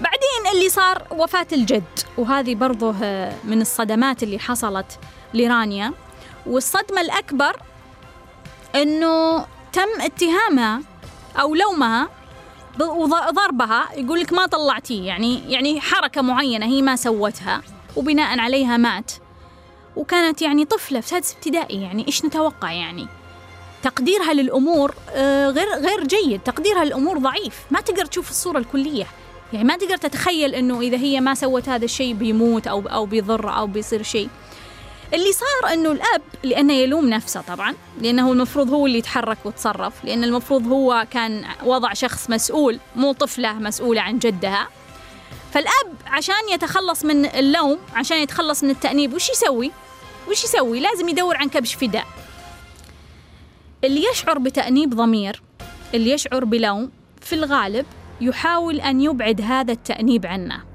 بعدين 0.00 0.56
اللي 0.56 0.68
صار 0.68 1.02
وفاة 1.10 1.46
الجد، 1.52 1.84
وهذه 2.18 2.54
برضه 2.54 2.92
من 3.44 3.60
الصدمات 3.60 4.22
اللي 4.22 4.38
حصلت 4.38 4.98
لرانيا 5.34 5.92
والصدمة 6.46 7.00
الأكبر 7.00 7.56
أنه 8.74 9.46
تم 9.72 10.00
اتهامها 10.00 10.80
أو 11.36 11.54
لومها 11.54 12.08
وضربها 12.80 13.88
يقول 13.96 14.20
لك 14.20 14.32
ما 14.32 14.46
طلعتيه 14.46 15.06
يعني 15.06 15.52
يعني 15.52 15.80
حركة 15.80 16.22
معينة 16.22 16.66
هي 16.66 16.82
ما 16.82 16.96
سوتها 16.96 17.62
وبناء 17.96 18.38
عليها 18.38 18.76
مات. 18.76 19.12
وكانت 19.96 20.42
يعني 20.42 20.64
طفلة 20.64 21.00
في 21.00 21.08
سادس 21.08 21.34
ابتدائي 21.34 21.82
يعني 21.82 22.06
إيش 22.06 22.24
نتوقع 22.24 22.72
يعني؟ 22.72 23.06
تقديرها 23.82 24.32
للأمور 24.32 24.94
آه، 25.10 25.50
غير 25.50 25.68
غير 25.68 26.06
جيد 26.06 26.40
تقديرها 26.40 26.84
للأمور 26.84 27.18
ضعيف 27.18 27.60
ما 27.70 27.80
تقدر 27.80 28.04
تشوف 28.04 28.30
الصورة 28.30 28.58
الكلية. 28.58 29.06
يعني 29.52 29.64
ما 29.64 29.76
تقدر 29.76 29.96
تتخيل 29.96 30.54
إنه 30.54 30.80
إذا 30.80 30.96
هي 30.96 31.20
ما 31.20 31.34
سوت 31.34 31.68
هذا 31.68 31.84
الشيء 31.84 32.14
بيموت 32.14 32.66
أو 32.66 32.80
أو 32.80 33.06
بيضر 33.06 33.56
أو 33.56 33.66
بيصير 33.66 34.02
شيء. 34.02 34.28
اللي 35.14 35.32
صار 35.32 35.72
إنه 35.72 35.92
الأب 35.92 36.22
لأنه 36.42 36.72
يلوم 36.72 37.08
نفسه 37.08 37.40
طبعا 37.40 37.74
لأنه 38.00 38.32
المفروض 38.32 38.70
هو 38.70 38.86
اللي 38.86 38.98
يتحرك 38.98 39.38
وتصرف 39.44 40.04
لأن 40.04 40.24
المفروض 40.24 40.66
هو 40.66 41.06
كان 41.10 41.44
وضع 41.64 41.92
شخص 41.92 42.30
مسؤول 42.30 42.78
مو 42.96 43.12
طفلة 43.12 43.52
مسؤولة 43.52 44.00
عن 44.00 44.18
جدها. 44.18 44.68
فالأب 45.52 45.94
عشان 46.06 46.48
يتخلص 46.52 47.04
من 47.04 47.26
اللوم 47.26 47.78
عشان 47.94 48.16
يتخلص 48.16 48.64
من 48.64 48.70
التأنيب 48.70 49.14
وش 49.14 49.30
يسوي؟ 49.30 49.70
وش 50.30 50.44
يسوي؟ 50.44 50.80
لازم 50.80 51.08
يدور 51.08 51.36
عن 51.36 51.48
كبش 51.48 51.74
فداء. 51.74 52.06
اللي 53.84 54.04
يشعر 54.12 54.38
بتأنيب 54.38 54.94
ضمير 54.94 55.42
اللي 55.94 56.10
يشعر 56.10 56.44
بلوم 56.44 56.90
في 57.20 57.34
الغالب 57.34 57.86
يحاول 58.20 58.80
أن 58.80 59.00
يبعد 59.00 59.40
هذا 59.40 59.72
التأنيب 59.72 60.26
عنه. 60.26 60.69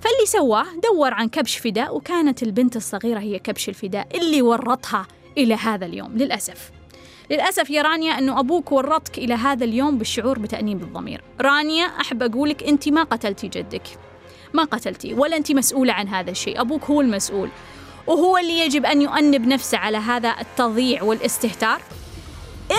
فاللي 0.00 0.26
سواه 0.26 0.66
دور 0.82 1.14
عن 1.14 1.28
كبش 1.28 1.58
فداء 1.58 1.96
وكانت 1.96 2.42
البنت 2.42 2.76
الصغيرة 2.76 3.18
هي 3.18 3.38
كبش 3.38 3.68
الفداء 3.68 4.08
اللي 4.14 4.42
ورطها 4.42 5.06
إلى 5.38 5.54
هذا 5.54 5.86
اليوم 5.86 6.12
للأسف. 6.16 6.70
للأسف 7.30 7.70
يا 7.70 7.82
رانيا 7.82 8.18
أنه 8.18 8.40
أبوك 8.40 8.72
ورطك 8.72 9.18
إلى 9.18 9.34
هذا 9.34 9.64
اليوم 9.64 9.98
بالشعور 9.98 10.38
بتأنيب 10.38 10.82
الضمير. 10.82 11.22
رانيا 11.40 11.84
أحب 11.84 12.22
أقولك 12.22 12.62
أنت 12.62 12.88
ما 12.88 13.02
قتلتي 13.02 13.48
جدك. 13.48 13.82
ما 14.54 14.64
قتلتي 14.64 15.14
ولا 15.14 15.36
أنت 15.36 15.52
مسؤولة 15.52 15.92
عن 15.92 16.08
هذا 16.08 16.30
الشيء. 16.30 16.60
أبوك 16.60 16.84
هو 16.84 17.00
المسؤول 17.00 17.48
وهو 18.06 18.38
اللي 18.38 18.58
يجب 18.58 18.86
أن 18.86 19.02
يؤنب 19.02 19.46
نفسه 19.46 19.78
على 19.78 19.98
هذا 19.98 20.34
التضييع 20.40 21.02
والاستهتار. 21.02 21.82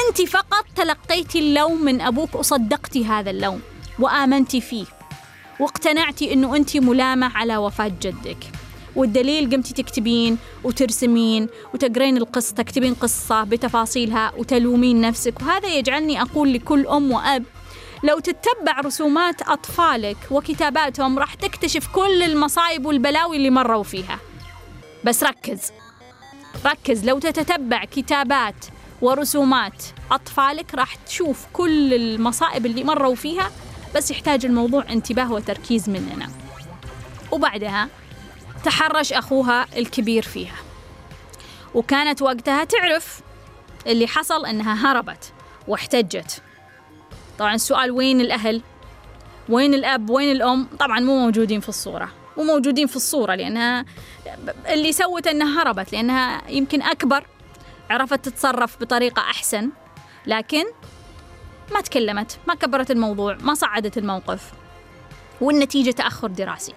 أنت 0.08 0.22
فقط 0.22 0.66
تلقيتي 0.76 1.40
اللوم 1.40 1.82
من 1.86 2.02
أبوك 2.02 2.36
وصدقتي 2.36 3.06
هذا 3.06 3.30
اللوم 3.30 3.62
وآمنتي 4.00 4.62
فيه. 4.62 4.86
واقتنعتي 5.62 6.34
إنه 6.34 6.56
انت 6.56 6.78
ملامة 6.78 7.32
على 7.38 7.58
وفاة 7.58 7.92
جدك. 8.02 8.38
والدليل 8.96 9.50
قمتي 9.50 9.74
تكتبين 9.74 10.38
وترسمين 10.64 11.48
وتقرين 11.74 12.18
القصة 12.18 12.56
تكتبين 12.56 12.94
قصة 12.94 13.44
بتفاصيلها 13.44 14.32
وتلومين 14.38 15.02
نفسك. 15.02 15.42
وهذا 15.42 15.68
يجعلني 15.68 16.22
أقول 16.22 16.54
لكل 16.54 16.88
أم 16.88 17.12
وأب 17.12 17.44
لو 18.04 18.20
تتبع 18.20 18.80
رسومات 18.86 19.42
أطفالك 19.42 20.18
وكتاباتهم 20.32 21.20
راح 21.20 21.34
تكتشف 21.34 21.88
كل 21.88 22.24
المصايب 22.24 22.86
والبلاوي 22.86 23.38
اللي 23.38 23.50
مروا 23.50 23.84
فيها. 23.84 24.20
بس 25.04 25.24
ركز 25.24 25.72
ركز. 26.66 27.06
لو 27.06 27.20
تتتبع 27.20 27.86
كتابات 27.86 28.66
ورسومات 29.02 29.84
أطفالك 30.12 30.76
راح 30.76 30.96
تشوف 30.96 31.46
كل 31.54 31.94
المصائب 31.94 32.66
اللي 32.66 32.84
مروا 32.84 33.16
فيها 33.16 33.52
بس 33.96 34.12
يحتاج 34.12 34.46
الموضوع 34.46 34.86
انتباه 34.90 35.32
وتركيز 35.32 35.90
مننا. 35.90 36.30
وبعدها 37.32 37.88
تحرش 38.66 39.14
أخوها 39.14 39.68
الكبير 39.78 40.24
فيها. 40.24 40.56
وكانت 41.74 42.22
وقتها 42.22 42.64
تعرف 42.64 43.22
اللي 43.88 44.08
حصل 44.08 44.46
أنها 44.46 44.92
هربت 44.92 45.34
واحتجت. 45.68 46.42
طبعا 47.40 47.56
السؤال 47.56 47.92
وين 47.92 48.22
الأهل؟ 48.22 48.62
وين 49.50 49.74
الأب؟ 49.74 50.10
وين 50.10 50.32
الأم؟ 50.32 50.68
طبعا 50.80 51.00
مو 51.00 51.20
موجودين 51.20 51.60
في 51.60 51.70
الصورة. 51.70 52.10
مو 52.38 52.44
موجودين 52.44 52.88
في 52.88 52.96
الصورة 52.96 53.36
لأنها 53.36 53.86
اللي 54.68 54.92
سوت 54.92 55.28
أنها 55.28 55.62
هربت 55.62 55.94
لأنها 55.94 56.50
يمكن 56.50 56.82
أكبر 56.82 57.26
عرفت 57.90 58.26
تتصرف 58.26 58.82
بطريقة 58.82 59.20
أحسن. 59.22 59.70
لكن 60.26 60.66
ما 61.74 61.82
تكلمت 61.82 62.40
ما 62.48 62.56
كبرت 62.56 62.92
الموضوع 62.92 63.38
ما 63.42 63.54
صعدت 63.54 63.98
الموقف. 63.98 64.52
والنتيجة 65.42 65.92
تأخر 65.92 66.28
دراسي. 66.28 66.74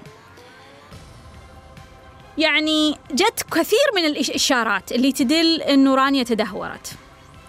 يعني 2.38 2.98
جت 3.10 3.42
كثير 3.52 3.86
من 3.96 4.04
الإشارات 4.04 4.92
اللي 4.92 5.12
تدل 5.12 5.62
أنه 5.62 5.94
رانيا 5.94 6.22
تدهورت. 6.22 6.92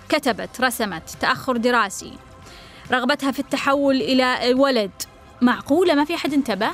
كتبت 0.09 0.61
رسمت 0.61 1.09
تأخر 1.21 1.57
دراسي. 1.57 2.13
رغبتها 2.91 3.31
في 3.31 3.39
التحول 3.39 3.95
إلى 3.95 4.53
ولد 4.53 4.91
معقولة؟ 5.41 5.93
ما 5.93 6.05
في 6.05 6.15
أحد 6.15 6.33
انتبه؟ 6.33 6.71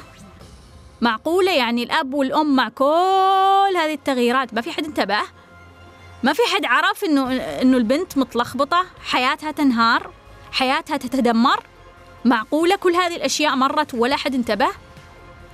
معقولة؟ 1.02 1.52
يعني 1.52 1.84
الأب 1.84 2.14
والأم 2.14 2.56
مع 2.56 2.70
كل 2.70 3.78
هذه 3.78 3.94
التغييرات 3.94 4.54
ما 4.54 4.62
في 4.62 4.70
أحد 4.70 4.86
انتبه؟ 4.86 5.20
ما 6.24 6.34
في 6.34 6.42
حد 6.56 6.66
عرف 6.66 7.04
انه 7.04 7.32
إنه 7.36 7.78
البنت 7.78 8.18
متلخبطة 8.18 8.86
حياتها 9.04 9.52
تنهار؟ 9.52 10.12
حياتها 10.52 10.98
تتدمر؟ 10.98 11.64
معقولة 12.26 12.76
كل 12.76 12.96
هذه 12.96 13.16
الأشياء 13.16 13.56
مرت 13.56 13.94
ولا 13.94 14.16
حد 14.16 14.34
انتبه؟ 14.34 14.68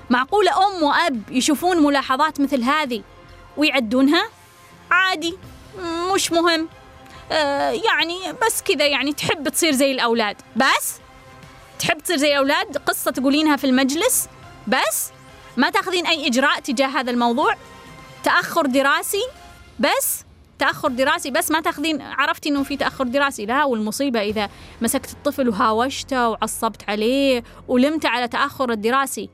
معقولة 0.10 0.51
أم 0.67 0.83
وأب 0.83 1.21
يشوفون 1.31 1.83
ملاحظات 1.83 2.39
مثل 2.39 2.63
هذه 2.63 3.03
ويعدونها؟ 3.57 4.29
عادي 4.91 5.38
مش 6.13 6.31
مهم. 6.31 6.69
آه 7.31 7.69
يعني 7.69 8.17
بس 8.45 8.62
كذا 8.62 8.86
يعني 8.88 9.13
تحب 9.13 9.49
تصير 9.49 9.71
زي 9.71 9.91
الأولاد. 9.91 10.36
بس؟ 10.55 10.99
تحب 11.79 11.97
تصير 11.97 12.17
زي 12.17 12.27
الأولاد؟ 12.27 12.77
قصة 12.77 13.12
تقولينها 13.12 13.55
في 13.55 13.63
المجلس؟ 13.63 14.27
بس؟ 14.67 15.12
ما 15.57 15.69
تأخذين 15.69 16.07
أي 16.07 16.27
إجراء 16.27 16.60
تجاه 16.60 16.88
هذا 16.88 17.12
الموضوع؟ 17.12 17.55
تأخر 18.23 18.65
دراسي؟ 18.65 19.23
بس؟ 19.79 20.26
تأخر 20.60 20.88
دراسي 20.88 21.32
بس 21.32 21.52
ما 21.52 21.62
تاخذين 21.62 22.02
عرفتي 22.02 22.50
إنه 22.50 22.63
في 22.63 22.78
تأخر 22.78 23.04
دراسي. 23.04 23.46
لا 23.46 23.63
والمصيبة 23.63 24.22
إذا 24.22 24.50
مسكت 24.82 25.12
الطفل 25.12 25.50
وهاوشته 25.50 26.30
وعصبت 26.30 26.89
عليه 26.89 27.43
ولمت 27.67 28.06
على 28.06 28.28
تأخر 28.28 28.72
الدراسي. 28.72 29.30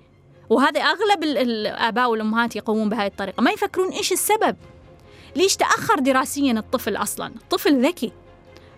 وهذا 0.49 0.81
أغلب 0.81 1.23
الآباء 1.23 2.09
والأمهات 2.09 2.55
يقومون 2.55 2.89
بهذه 2.89 3.07
الطريقة. 3.07 3.41
ما 3.41 3.51
يفكرون 3.51 3.89
إيش 3.89 4.11
السبب؟ 4.11 4.55
ليش 5.35 5.55
تأخر 5.55 5.99
دراسيا 5.99 6.51
الطفل 6.51 6.95
أصلا؟ 6.95 7.27
الطفل 7.27 7.85
ذكي. 7.85 8.11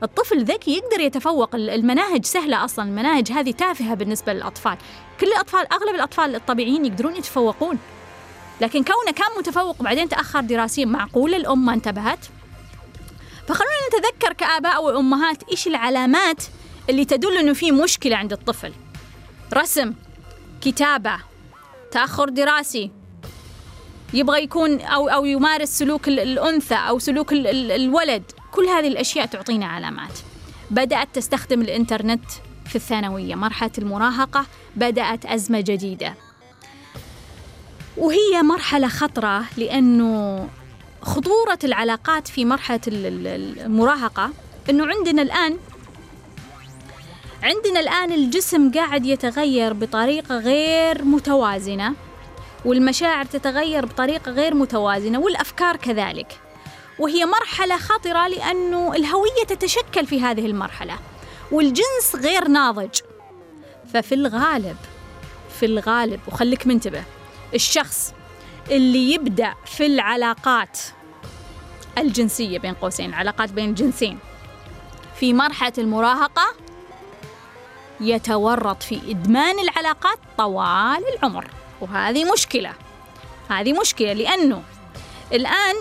الطفل 0.04 0.44
ذكي 0.44 0.78
يقدر 0.78 1.00
يتفوق. 1.00 1.56
المناهج 1.56 2.26
سهلة 2.26 2.66
أصلا. 2.66 2.86
المناهج 2.86 3.32
هذه 3.32 3.52
تافهة 3.52 3.94
بالنسبة 3.94 4.34
للأطفال. 4.34 4.78
كل 5.20 5.28
الأطفال 5.28 5.74
أغلب 5.74 5.96
الأطفال 5.96 6.36
الطبيعيين 6.36 6.86
يقدرون 6.86 7.16
يتفوقون. 7.16 7.80
لكن 8.62 8.84
كونه 8.84 9.12
كان 9.16 9.28
متفوق 9.38 9.82
بعدين 9.82 10.10
تأخر 10.10 10.42
دراسيا 10.42 10.86
معقول 10.86 11.34
الأم 11.34 11.66
ما 11.66 11.74
انتبهت؟ 11.74 12.20
فخلونا 13.48 13.88
نتذكر 13.90 14.34
كآباء 14.34 14.84
وأمهات 14.84 15.44
إيش 15.52 15.68
العلامات 15.68 16.44
اللي 16.90 17.06
تدل 17.06 17.38
إنه 17.38 17.54
في 17.54 17.72
مشكلة 17.72 18.16
عند 18.16 18.34
الطفل. 18.34 18.74
رسم 19.54 19.94
كتابة 20.62 21.18
تأخر 21.92 22.30
دراسي 22.30 22.92
يبغى 24.14 24.44
يكون 24.44 24.82
أو 24.82 25.08
أو 25.08 25.26
يمارس 25.26 25.70
سلوك 25.70 26.08
الأنثى 26.08 26.76
أو 26.76 27.00
سلوك 27.00 27.34
الولد. 27.34 28.32
كل 28.52 28.66
هذه 28.66 28.88
الأشياء 28.88 29.26
تعطينا 29.26 29.66
علامات. 29.66 30.20
بدأت 30.72 31.08
تستخدم 31.14 31.62
الإنترنت 31.62 32.26
في 32.66 32.76
الثانوية 32.76 33.36
مرحلة 33.36 33.72
المراهقة 33.78 34.46
بدأت 34.76 35.26
أزمة 35.26 35.62
جديدة. 35.62 36.16
وهي 37.98 38.42
مرحلة 38.44 38.88
خطرة 38.88 39.46
لأنه 39.58 40.48
خطورة 41.06 41.60
العلاقات 41.64 42.28
في 42.28 42.46
مرحلة 42.46 42.82
المراهقة 42.88 44.32
أنه 44.70 44.86
عندنا 44.88 45.22
الآن 45.22 45.58
عندنا 47.44 47.80
الآن 47.80 48.12
الجسم 48.12 48.72
قاعد 48.72 49.06
يتغير 49.06 49.74
بطريقة 49.74 50.38
غير 50.38 51.04
متوازنة 51.04 51.94
والمشاعر 52.66 53.26
تتغير 53.26 53.86
بطريقة 53.86 54.32
غير 54.32 54.54
متوازنة 54.54 55.20
والأفكار 55.20 55.76
كذلك. 55.76 56.40
وهي 57.00 57.26
مرحلة 57.26 57.78
خطرة 57.78 58.28
لأنه 58.28 58.94
الهوية 58.96 59.44
تتشكل 59.48 60.06
في 60.06 60.22
هذه 60.22 60.46
المرحلة 60.46 61.00
والجنس 61.52 62.16
غير 62.16 62.48
ناضج. 62.48 63.00
ففي 63.94 64.16
الغالب 64.16 64.78
في 65.60 65.66
الغالب 65.66 66.20
وخليك 66.28 66.68
منتبه 66.68 67.04
الشخص 67.54 68.14
اللي 68.72 69.14
يبدأ 69.14 69.54
في 69.66 69.86
العلاقات 69.86 70.80
الجنسية 71.98 72.60
بين 72.60 72.74
قوسين 72.74 73.14
علاقات 73.14 73.52
بين 73.52 73.70
الجنسين 73.70 74.20
في 75.20 75.34
مرحلة 75.34 75.74
المراهقة 75.78 76.46
يتورط 78.02 78.84
في 78.84 79.02
إدمان 79.12 79.60
العلاقات 79.60 80.18
طوال 80.38 81.04
العمر. 81.18 81.48
وهذه 81.82 82.32
مشكلة 82.34 82.74
هذه 83.50 83.74
مشكلة 83.80 84.14
لأنه 84.14 84.64
الآن 85.34 85.76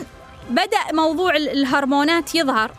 بدأ 0.51 0.93
موضوع 0.93 1.37
الهرمونات 1.37 2.35
يظهر 2.35 2.71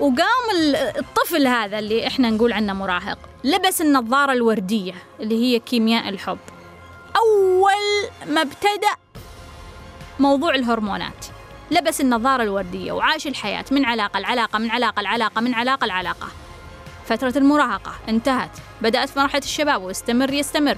وقام 0.00 0.50
الطفل 0.98 1.46
هذا 1.46 1.78
اللي 1.78 2.06
إحنا 2.06 2.30
نقول 2.30 2.52
عنه 2.52 2.72
مراهق 2.72 3.18
لبس 3.44 3.80
النظارة 3.80 4.32
الوردية 4.32 4.94
اللي 5.20 5.42
هي 5.44 5.58
كيمياء 5.58 6.08
الحب. 6.08 6.38
أول 7.16 8.10
ما 8.26 8.42
ابتدأ 8.42 8.94
موضوع 10.18 10.54
الهرمونات. 10.54 11.26
لبس 11.70 12.00
النظارة 12.00 12.42
الوردية 12.42 12.92
وعاش 12.92 13.26
الحياة 13.26 13.64
من 13.70 13.84
علاقة 13.84 14.20
لعلاقة 14.20 14.58
من 14.58 14.70
علاقة 14.70 15.02
لعلاقة 15.02 15.40
من 15.40 15.54
علاقة 15.54 15.86
لعلاقة. 15.86 16.28
فترة 17.06 17.32
المراهقة 17.36 17.92
انتهت 18.08 18.50
بدأت 18.82 19.08
في 19.08 19.18
مرحلة 19.18 19.42
الشباب 19.42 19.82
ويستمر 19.82 20.32
يستمر. 20.32 20.76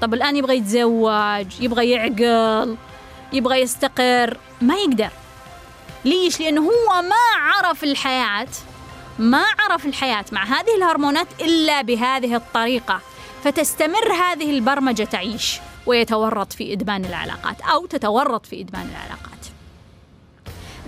طب 0.00 0.14
الآن 0.14 0.36
يبغى 0.36 0.56
يتزوج 0.56 1.60
يبغى 1.60 1.90
يعقل 1.90 2.76
يبغى 3.32 3.60
يستقر 3.60 4.36
ما 4.60 4.74
يقدر. 4.74 5.10
ليش؟ 6.04 6.40
لأنه 6.40 6.60
هو 6.60 7.02
ما 7.02 7.40
عرف 7.40 7.84
الحياة 7.84 8.48
ما 9.18 9.44
عرف 9.58 9.86
الحياة 9.86 10.24
مع 10.32 10.44
هذه 10.44 10.76
الهرمونات 10.76 11.26
إلا 11.40 11.82
بهذه 11.82 12.36
الطريقة. 12.36 13.00
فتستمر 13.44 14.12
هذه 14.12 14.50
البرمجة 14.50 15.02
تعيش. 15.04 15.60
ويتورط 15.88 16.52
في 16.52 16.72
إدمان 16.72 17.04
العلاقات 17.04 17.60
أو 17.60 17.86
تتورط 17.86 18.46
في 18.46 18.60
إدمان 18.60 18.88
العلاقات. 18.88 19.38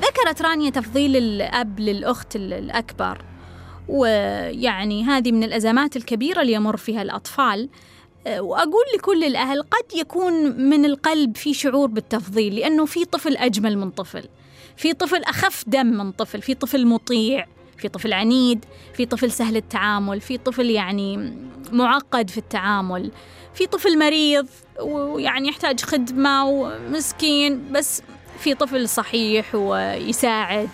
ذكرت 0.00 0.42
رانيا 0.42 0.70
تفضيل 0.70 1.16
الأب 1.16 1.80
للأخت 1.80 2.36
الأكبر 2.36 3.24
ويعني 3.88 5.04
هذه 5.04 5.32
من 5.32 5.44
الأزمات 5.44 5.96
الكبيرة 5.96 6.42
اللي 6.42 6.52
يمر 6.52 6.76
فيها 6.76 7.02
الأطفال. 7.02 7.68
وأقول 8.26 8.84
لكل 8.96 9.24
الأهل 9.24 9.62
قد 9.62 9.94
يكون 9.96 10.32
من 10.68 10.84
القلب 10.84 11.36
في 11.36 11.54
شعور 11.54 11.88
بالتفضيل 11.88 12.56
لأنه 12.56 12.86
في 12.86 13.04
طفل 13.04 13.36
أجمل 13.36 13.78
من 13.78 13.90
طفل 13.90 14.24
في 14.76 14.92
طفل 14.92 15.22
أخف 15.24 15.64
دم 15.66 15.86
من 15.86 16.12
طفل 16.12 16.42
في 16.42 16.54
طفل 16.54 16.86
مطيع 16.86 17.46
في 17.78 17.88
طفل 17.88 18.12
عنيد 18.12 18.64
في 18.94 19.06
طفل 19.06 19.30
سهل 19.30 19.56
التعامل 19.56 20.20
في 20.20 20.38
طفل 20.38 20.70
يعني 20.70 21.32
معقد 21.72 22.30
في 22.30 22.38
التعامل. 22.38 23.10
في 23.60 23.66
طفل 23.66 23.98
مريض 23.98 24.46
ويعني 24.80 25.48
يحتاج 25.48 25.80
خدمة 25.80 26.44
ومسكين 26.46 27.72
بس 27.72 28.02
في 28.38 28.54
طفل 28.54 28.88
صحيح 28.88 29.54
ويساعد. 29.54 30.68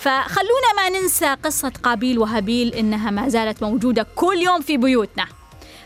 فخلونا 0.00 0.72
ما 0.76 0.88
ننسى 0.88 1.36
قصة 1.44 1.72
قابيل 1.82 2.18
وهابيل 2.18 2.74
إنها 2.74 3.10
ما 3.10 3.28
زالت 3.28 3.62
موجودة 3.62 4.06
كل 4.16 4.38
يوم 4.38 4.60
في 4.60 4.76
بيوتنا. 4.76 5.26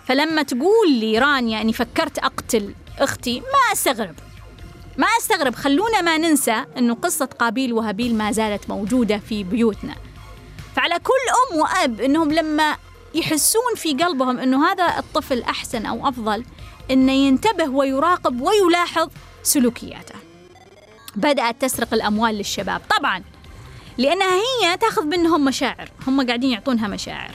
فلما 0.06 0.42
تقول 0.42 0.90
لي 0.90 1.18
رانيا 1.18 1.60
أني 1.60 1.72
فكرت 1.72 2.18
أقتل 2.18 2.74
أختي 2.98 3.40
ما 3.40 3.72
أستغرب. 3.72 4.14
ما 4.98 5.06
أستغرب 5.20 5.54
خلونا 5.54 6.00
ما 6.00 6.18
ننسى 6.18 6.64
أنه 6.78 6.94
قصة 6.94 7.26
قابيل 7.26 7.72
وهابيل 7.72 8.14
ما 8.14 8.32
زالت 8.32 8.68
موجودة 8.68 9.18
في 9.18 9.44
بيوتنا. 9.44 9.94
فعلى 10.76 10.98
كل 10.98 11.52
أم 11.52 11.60
وأب 11.60 12.00
أنهم 12.00 12.32
لما 12.32 12.76
يحسون 13.14 13.74
في 13.76 13.92
قلبهم 13.92 14.38
أنه 14.38 14.72
هذا 14.72 14.98
الطفل 14.98 15.42
أحسن 15.42 15.86
أو 15.86 16.08
أفضل 16.08 16.44
أنه 16.90 17.12
ينتبه 17.12 17.68
ويراقب 17.68 18.40
ويلاحظ 18.40 19.08
سلوكياته. 19.42 20.14
بدأت 21.16 21.62
تسرق 21.62 21.94
الأموال 21.94 22.34
للشباب 22.34 22.80
طبعا 22.98 23.22
لأنها 23.98 24.34
هي 24.34 24.76
تأخذ 24.76 25.04
منهم 25.04 25.44
مشاعر 25.44 25.88
هم 26.06 26.26
قاعدين 26.26 26.50
يعطونها 26.50 26.88
مشاعر. 26.88 27.30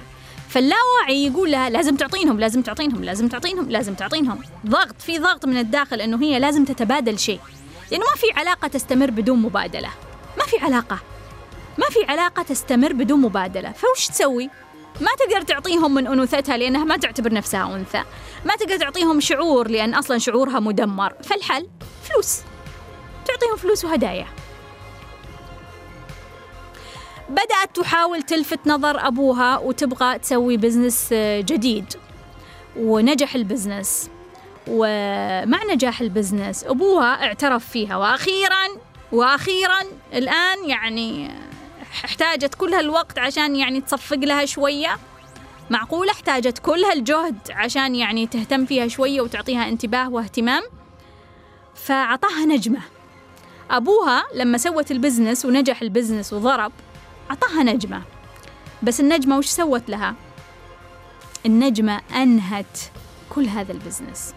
فاللاوعي 0.50 1.26
يقول 1.28 1.52
لها 1.52 1.70
لازم 1.70 1.96
تعطينهم 1.96 2.40
لازم 2.40 2.62
تعطينهم 2.62 3.04
لازم 3.04 3.28
تعطينهم 3.28 3.70
لازم 3.70 3.94
تعطينهم. 3.94 4.42
ضغط 4.66 5.02
في 5.02 5.20
ضغط 5.20 5.46
من 5.46 5.58
الداخل 5.58 6.02
إنه 6.02 6.22
هي 6.22 6.40
لازم 6.40 6.66
تتبادل 6.66 7.20
شيء. 7.20 7.40
لأنه 7.92 8.04
ما 8.04 8.16
في 8.16 8.40
علاقة 8.40 8.68
تستمر 8.68 9.12
بدون 9.12 9.42
مبادلة. 9.42 9.90
ما 10.38 10.46
في 10.46 10.58
علاقة. 10.58 11.00
ما 11.78 11.86
في 11.90 12.12
علاقة 12.12 12.44
تستمر 12.44 12.94
بدون 12.94 13.22
مبادلة. 13.22 13.72
فوش 13.72 14.08
تسوي؟ 14.08 14.50
ما 15.02 15.12
تقدر 15.20 15.42
تعطيهم 15.42 15.94
من 15.94 16.08
أنوثتها 16.08 16.58
لأنها 16.58 16.84
ما 16.84 16.98
تعتبر 16.98 17.34
نفسها 17.34 17.76
أنثى. 17.76 18.04
ما 18.46 18.54
تقدر 18.56 18.78
تعطيهم 18.78 19.20
شعور 19.20 19.68
لأن 19.68 19.96
أصلا 19.96 20.18
شعورها 20.18 20.60
مدمر. 20.60 21.14
فالحل 21.24 21.68
فلوس. 22.04 22.40
تعطيهم 23.26 23.58
فلوس 23.58 23.86
وهدايا. 23.86 24.28
بدأت 27.30 27.76
تحاول 27.76 28.22
تلفت 28.22 28.60
نظر 28.66 29.08
أبوها 29.08 29.58
وتبغى 29.58 30.20
تسوي 30.20 30.58
business 30.58 31.14
جديد. 31.14 31.94
ونجح 32.78 33.36
ال 33.36 33.44
business 33.44 34.10
ومع 34.68 35.64
نجاح 35.74 36.02
ال 36.02 36.09
business 36.09 36.64
أبوها 36.64 37.24
اعترف 37.24 37.70
فيها. 37.70 37.98
وأخيرا 37.98 38.68
وأخيرا 39.12 39.82
الآن 40.14 40.70
يعني 40.70 41.32
احتاجت 42.06 42.56
كل 42.56 42.74
هالوقت 42.74 43.20
عشان 43.20 43.56
يعني 43.56 43.82
تصفق 43.82 44.18
لها 44.18 44.46
شوية. 44.46 44.98
معقولة 45.70 46.12
احتاجت 46.12 46.60
كل 46.60 46.84
هالجهد 46.84 47.38
عشان 47.52 47.96
يعني 47.96 48.28
تهتم 48.28 48.66
فيها 48.66 48.88
شوية 48.88 49.22
وتعطيها 49.22 49.70
انتباه 49.70 50.10
واهتمام؟ 50.10 50.64
فعطاها 51.76 52.46
نجمة. 52.46 52.80
أبوها 53.72 54.24
لما 54.36 54.58
سوت 54.58 54.92
ال 54.92 54.98
business 54.98 55.46
ونجح 55.46 55.82
ال 55.82 55.88
business 55.88 56.34
وضرب 56.34 56.72
أعطاها 57.30 57.64
نجمة. 57.64 58.02
بس 58.84 59.00
النجمة 59.00 59.38
وش 59.38 59.46
سوت 59.46 59.90
لها؟ 59.90 60.16
النجمة 61.46 62.02
أنهت 62.16 62.80
كل 63.30 63.46
هذا 63.48 63.72
ال 63.72 63.78
business. 63.78 64.34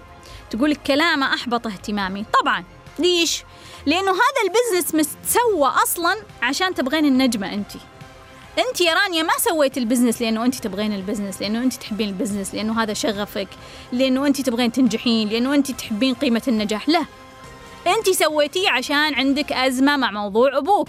تقول 0.51 0.75
كلامه 0.75 1.35
أحبط 1.35 1.66
اهتمامي. 1.66 2.25
طبعا. 2.40 2.64
ليش؟ 3.01 3.45
لأنه 3.87 4.11
هذا 4.11 4.43
ال 4.45 4.50
business 4.50 4.95
ما 4.95 5.09
تسوى 5.09 5.69
أصلا 5.83 6.17
عشان 6.43 6.75
تبغين 6.75 7.05
النجمة 7.05 7.55
أنت. 7.55 7.73
انت 8.59 8.81
يا 8.81 8.95
رانيا 8.95 9.23
ما 9.23 9.33
سويت 9.39 9.79
ال 9.79 9.83
business 9.83 10.23
لأنه 10.23 10.45
انت 10.45 10.55
تبغين 10.55 10.93
ال 10.93 10.98
business 10.98 11.43
لأنه 11.43 11.63
انت 11.63 11.75
تحبين 11.75 12.09
ال 12.09 12.14
business 12.14 12.55
لأنه 12.55 12.83
هذا 12.83 12.95
شغفك 12.95 13.49
لأنه 13.93 14.27
انت 14.27 14.41
تبغين 14.41 14.73
تنجحين 14.73 15.29
لأنه 15.29 15.55
انت 15.55 15.71
تحبين 15.71 16.15
قيمة 16.15 16.43
النجاح. 16.49 16.89
لا 16.89 17.05
انت 17.87 18.11
سويتيه 18.11 18.71
عشان 18.71 19.15
عندك 19.15 19.53
أزمة 19.53 19.97
مع 19.97 20.11
موضوع 20.11 20.59
أبوك. 20.59 20.89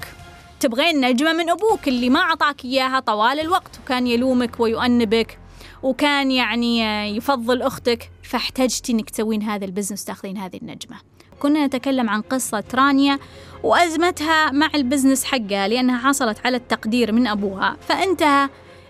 تبغين 0.60 1.02
نجمة 1.02 1.34
من 1.34 1.50
أبوك 1.50 1.88
اللي 1.88 2.10
ما 2.10 2.20
أعطاك 2.20 2.66
إياها 2.66 3.00
طوال 3.00 3.40
الوقت 3.40 3.80
وكان 3.84 4.08
يلومك 4.08 4.60
ويؤنبك 4.60 5.40
وكان 5.84 6.32
يعني 6.32 6.80
يفضل 7.18 7.62
أختك 7.62 8.10
فاحتجتي 8.24 8.92
إنك 8.92 9.10
تسوين 9.10 9.44
هذا 9.44 9.66
ال 9.66 9.70
business 9.70 10.06
تأخذين 10.06 10.38
هذه 10.38 10.58
النجمة. 10.58 10.98
كنا 11.42 11.66
نتكلم 11.66 12.10
عن 12.10 12.22
قصة 12.22 12.64
رانيا 12.74 13.20
وأزمتها 13.64 14.52
مع 14.52 14.70
ال 14.76 14.81
business 14.81 15.24
حقها 15.24 15.68
لأنها 15.68 16.10
حصلت 16.10 16.38
على 16.46 16.58
التقدير 16.58 17.12
من 17.12 17.28
أبوها. 17.28 17.78
فانتهى 17.88 18.50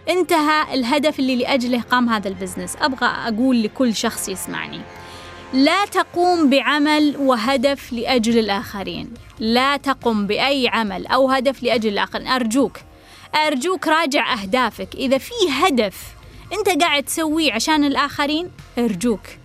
انتهى 0.10 0.74
الهدف 0.74 1.20
اللي 1.20 1.36
لأجله 1.36 1.82
قام 1.82 2.10
هذا 2.10 2.28
ال 2.28 2.33
business. 2.33 2.76
أبغى 2.82 3.08
أقول 3.08 3.64
لكل 3.64 3.96
شخص 3.96 4.30
يسمعني. 4.30 4.82
لا 5.54 5.86
تقوم 5.86 6.50
بعمل 6.50 7.18
وهدف 7.18 7.94
لأجل 7.94 8.40
الآخرين. 8.40 9.14
لا 9.40 9.78
تقم 9.78 10.28
بأي 10.28 10.68
عمل 10.68 11.08
أو 11.08 11.30
هدف 11.30 11.64
لأجل 11.64 11.90
الآخرين. 11.90 12.28
أرجوك 12.28 12.78
أرجوك 13.48 13.88
راجع 13.88 14.34
أهدافك. 14.34 14.96
إذا 14.96 15.18
في 15.18 15.34
هدف 15.50 15.96
أنت 16.54 16.84
قاعد 16.84 17.04
تسويه 17.04 17.54
عشان 17.54 17.84
الآخرين 17.84 18.52
أرجوك. 18.78 19.41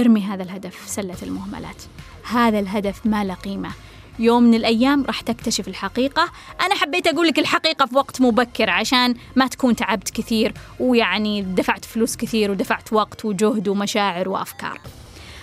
ارمي 0.00 0.20
هذا 0.20 0.42
الهدف 0.42 0.76
في 0.76 0.88
سلة 0.90 1.16
المهملات. 1.22 1.82
هذا 2.30 2.58
الهدف 2.58 3.06
ما 3.06 3.24
له 3.24 3.34
قيمة. 3.34 3.70
يوم 4.18 4.42
من 4.42 4.54
الأيام 4.54 5.04
راح 5.04 5.20
تكتشف 5.20 5.68
الحقيقة. 5.68 6.30
أنا 6.60 6.74
حبيت 6.74 7.06
أقول 7.06 7.26
لك 7.26 7.38
الحقيقة 7.38 7.86
في 7.86 7.96
وقت 7.96 8.20
مبكر 8.20 8.70
عشان 8.70 9.14
ما 9.36 9.46
تكون 9.46 9.76
تعبت 9.76 10.10
كثير 10.10 10.54
ويعني 10.80 11.42
دفعت 11.42 11.84
فلوس 11.84 12.16
كثير 12.16 12.50
ودفعت 12.50 12.92
وقت 12.92 13.24
وجهد 13.24 13.68
ومشاعر 13.68 14.28
وأفكار. 14.28 14.80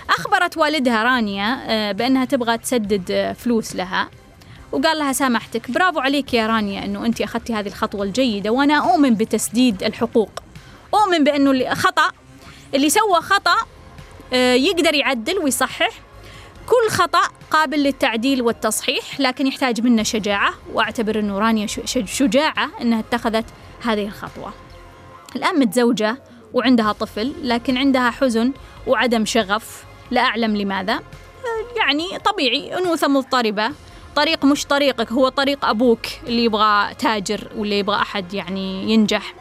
أخبرت 0.10 0.58
والدها 0.58 1.04
رانيا 1.04 1.60
آه، 1.68 1.92
بأنها 1.92 2.26
تبغى 2.26 2.58
تسدد 2.58 3.12
آه، 3.12 3.34
فلوس 3.34 3.76
لها. 3.76 4.10
وقال 4.72 4.98
لها 4.98 5.14
سامحتك 5.14 5.72
برافو 5.72 6.00
عليك 6.00 6.34
يا 6.34 6.48
رانيا 6.48 6.86
أنه 6.86 7.06
أنت 7.06 7.22
أخذتي 7.22 7.54
هذه 7.54 7.68
الخطوة 7.68 8.04
الجيدة 8.04 8.50
وأنا 8.50 8.92
أؤمن 8.92 9.16
بتسديد 9.16 9.84
الحقوق. 9.84 10.30
أؤمن 10.94 11.24
بأنه 11.24 11.52
اللي 11.52 11.76
خطأ 11.76 12.12
اللي 12.76 12.90
سوى 12.90 13.22
خطأ 13.22 13.56
يقدر 14.36 14.94
يعدل 14.94 15.40
ويصحح 15.40 15.90
كل 16.66 16.90
خطأ 16.90 17.22
قابل 17.52 17.84
للتعديل 17.84 18.42
والتصحيح 18.42 19.20
لكن 19.20 19.48
يحتاج 19.48 19.82
منا 19.82 20.04
شجاعة 20.04 20.54
وأعتبر 20.74 21.20
أنه 21.20 21.40
رانيا 21.40 21.68
شجاعة 22.06 22.70
أنها 22.82 23.00
اتخذت 23.00 23.46
هذه 23.84 24.06
الخطوة. 24.06 24.54
الآن 25.36 25.60
متزوجة 25.60 26.18
وعندها 26.54 26.92
طفل 26.92 27.34
لكن 27.44 27.78
عندها 27.78 28.12
حزن 28.12 28.54
وعدم 28.88 29.26
شغف 29.26 29.84
لا 30.12 30.22
أعلم 30.22 30.58
لماذا. 30.58 31.00
يعني 31.78 32.20
طبيعي 32.20 32.78
أنوثة 32.78 33.08
مضطربة 33.08 33.72
طريق 34.16 34.46
مش 34.46 34.66
طريقك 34.66 35.12
هو 35.12 35.30
طريق 35.30 35.66
أبوك 35.66 36.06
اللي 36.28 36.44
يبغى 36.44 36.94
تاجر 37.00 37.48
واللي 37.56 37.80
يبغى 37.80 37.96
أحد 37.96 38.34
يعني 38.34 38.94
ينجح. 38.94 39.34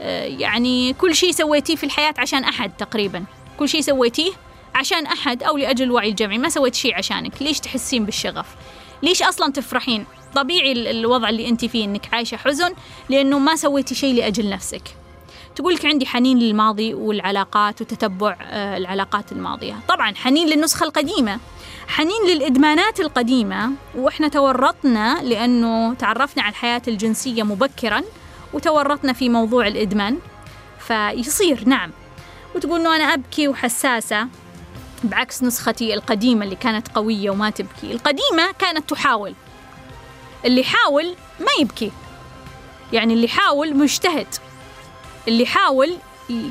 يعني 0.00 0.92
كل 0.92 1.14
شيء 1.14 1.32
سويتيه 1.32 1.76
في 1.76 1.84
الحياة 1.84 2.14
عشان 2.18 2.44
أحد 2.44 2.70
تقريبا. 2.78 3.24
كل 3.58 3.68
شيء 3.68 3.80
سويتيه 3.80 4.32
عشان 4.74 5.06
أحد 5.06 5.42
أو 5.42 5.56
لأجل 5.56 5.84
الوعي 5.84 6.08
الجمعي. 6.08 6.38
ما 6.38 6.48
سويت 6.48 6.74
شيء 6.74 6.94
عشانك. 6.94 7.42
ليش 7.42 7.60
تحسين 7.60 8.04
بالشغف؟ 8.04 8.46
ليش 9.02 9.22
أصلا 9.22 9.52
تفرحين؟ 9.52 10.04
طبيعي 10.34 10.90
الوضع 10.90 11.28
اللي 11.28 11.48
أنت 11.48 11.64
فيه 11.64 11.84
أنك 11.84 12.14
عايشة 12.14 12.36
حزن 12.36 12.74
لأنه 13.08 13.38
ما 13.38 13.56
سويتي 13.56 13.94
شيء 13.94 14.14
لأجل 14.14 14.50
نفسك. 14.50 14.82
تقول 15.54 15.74
لك 15.74 15.86
عندي 15.86 16.06
حنين 16.06 16.38
للماضي 16.38 16.94
والعلاقات 16.94 17.80
وتتبع 17.80 18.36
آه، 18.42 18.76
العلاقات 18.76 19.32
الماضية. 19.32 19.74
طبعا 19.88 20.14
حنين 20.14 20.48
للنسخة 20.48 20.84
القديمة. 20.84 21.38
حنين 21.88 22.26
للإدمانات 22.28 23.00
القديمة. 23.00 23.70
وإحنا 23.94 24.28
تورطنا 24.28 25.22
لأنه 25.22 25.94
تعرفنا 25.94 26.42
على 26.42 26.50
الحياة 26.50 26.82
الجنسية 26.88 27.42
مبكرا 27.42 28.02
وتورطنا 28.52 29.12
في 29.12 29.28
موضوع 29.28 29.66
الإدمان. 29.66 30.18
فيصير 30.78 31.68
نعم. 31.68 31.90
وتقول 32.56 32.80
إنه 32.80 32.96
أنا 32.96 33.04
أبكي 33.14 33.48
وحساسة. 33.48 34.28
بعكس 35.04 35.42
نسختي 35.42 35.94
القديمة 35.94 36.44
اللي 36.44 36.56
كانت 36.56 36.88
قوية 36.88 37.30
وما 37.30 37.50
تبكي. 37.50 37.92
القديمة 37.92 38.52
كانت 38.58 38.90
تحاول. 38.90 39.34
اللي 40.44 40.64
حاول 40.64 41.14
ما 41.40 41.52
يبكي. 41.60 41.92
يعني 42.92 43.14
اللي 43.14 43.28
حاول 43.28 43.76
مجتهد. 43.76 44.26
اللي 45.28 45.42
يحاول 45.42 45.96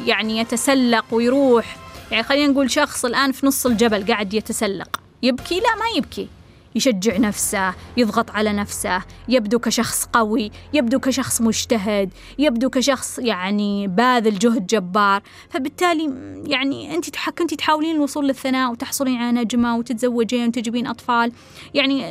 يعني 0.05 0.37
يتسلق 0.37 1.05
ويروح. 1.11 1.77
يعني 2.11 2.23
خلينا 2.23 2.53
نقول 2.53 2.71
شخص 2.71 3.05
الآن 3.05 3.31
في 3.31 3.47
نص 3.47 3.65
الجبل 3.65 4.05
قاعد 4.07 4.33
يتسلق. 4.33 4.99
يبكي؟ 5.23 5.59
لا 5.59 5.75
ما 5.75 5.85
يبكي. 5.97 6.27
يشجع 6.75 7.17
نفسه 7.17 7.73
يضغط 7.97 8.31
على 8.31 8.53
نفسه 8.53 9.02
يبدو 9.29 9.60
كشخص 9.60 10.06
قوي 10.13 10.52
يبدو 10.73 11.00
كشخص 11.00 11.41
مجتهد 11.41 12.10
يبدو 12.39 12.69
كشخص 12.69 13.19
يعني 13.19 13.87
باذل 13.87 14.39
جهد 14.39 14.67
جبار. 14.67 15.21
فبالتالي 15.50 16.13
يعني 16.47 16.95
انت 16.95 17.29
كنت 17.37 17.54
تحاولين 17.54 17.95
الوصول 17.95 18.27
للثناء 18.27 18.71
وتحصلين 18.71 19.17
على 19.17 19.31
نجمة 19.31 19.77
وتتزوجين 19.77 20.47
وتجيبين 20.47 20.87
أطفال. 20.87 21.31
يعني 21.73 22.06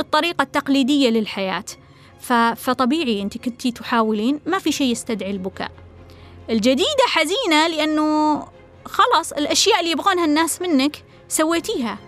الطريقة 0.00 0.42
التقليدية 0.42 1.10
للحياة. 1.10 1.64
فطبيعي 2.56 3.22
انت 3.22 3.38
كنتي 3.38 3.70
تحاولين 3.70 4.40
ما 4.46 4.58
في 4.58 4.72
شيء 4.72 4.92
يستدعي 4.92 5.30
البكاء. 5.30 5.70
الجديدة 6.50 7.06
حزينة 7.08 7.66
لأنه 7.68 8.42
خلاص 8.84 9.32
الأشياء 9.32 9.80
اللي 9.80 9.90
يبغونها 9.90 10.24
الناس 10.24 10.62
منك 10.62 11.04
سويتيها. 11.28 11.98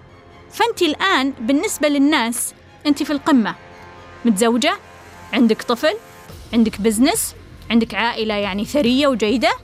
فأنت 0.55 0.83
الآن 0.83 1.33
بالنسبة 1.41 1.89
للناس 1.89 2.55
أنت 2.87 3.03
في 3.03 3.13
القمة. 3.13 3.55
متزوجة 4.25 4.77
عندك 5.33 5.63
طفل 5.63 5.95
عندك 6.53 6.81
business 6.81 7.35
عندك 7.71 7.95
عائلة 7.95 8.35
يعني 8.35 8.65
ثرية 8.65 9.07
وجيدة. 9.07 9.57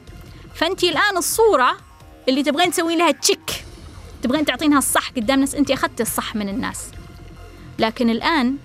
فأنت 0.55 0.85
الآن 0.85 1.17
الصورة 1.17 1.77
اللي 2.29 2.43
تبغين 2.43 2.71
تسوين 2.71 2.99
لها 2.99 3.11
check. 3.11 3.65
تبغين 4.23 4.45
تعطينها 4.45 4.79
الصح 4.79 5.11
قدام 5.11 5.35
الناس 5.35 5.55
أنت 5.55 5.71
أخذت 5.71 6.01
الصح 6.01 6.37
من 6.37 6.49
الناس. 6.49 6.87
لكن 7.79 8.11
الآن 8.11 8.57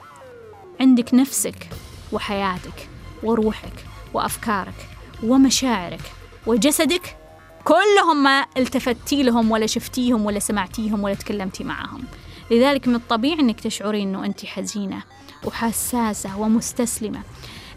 عندك 0.81 1.13
نفسك 1.13 1.69
وحياتك 2.11 2.89
وروحك 3.23 3.85
وأفكارك 4.13 4.87
ومشاعرك 5.23 6.01
وجسدك 6.47 7.17
كلهم 7.65 8.23
ما 8.23 8.45
التفتي 8.57 9.23
لهم 9.23 9.51
ولا 9.51 9.65
شفتيهم 9.65 10.25
ولا 10.25 10.39
سمعتيهم 10.39 11.03
ولا 11.03 11.13
تكلمتي 11.13 11.63
معهم. 11.63 12.03
لذلك 12.51 12.87
من 12.87 12.95
الطبيعي 12.95 13.39
أنك 13.39 13.59
تشعرين 13.59 14.07
أنه 14.07 14.25
أنت 14.25 14.45
حزينة 14.45 15.03
وحساسة 15.43 16.39
ومستسلمة. 16.39 17.21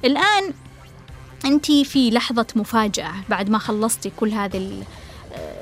الآن 0.04 0.52
أنت 1.44 1.72
في 1.72 2.10
لحظة 2.10 2.46
مفاجأة 2.56 3.12
بعد 3.28 3.50
ما 3.50 3.58
خلصتي 3.58 4.10
كل 4.16 4.30
هذه 4.30 4.82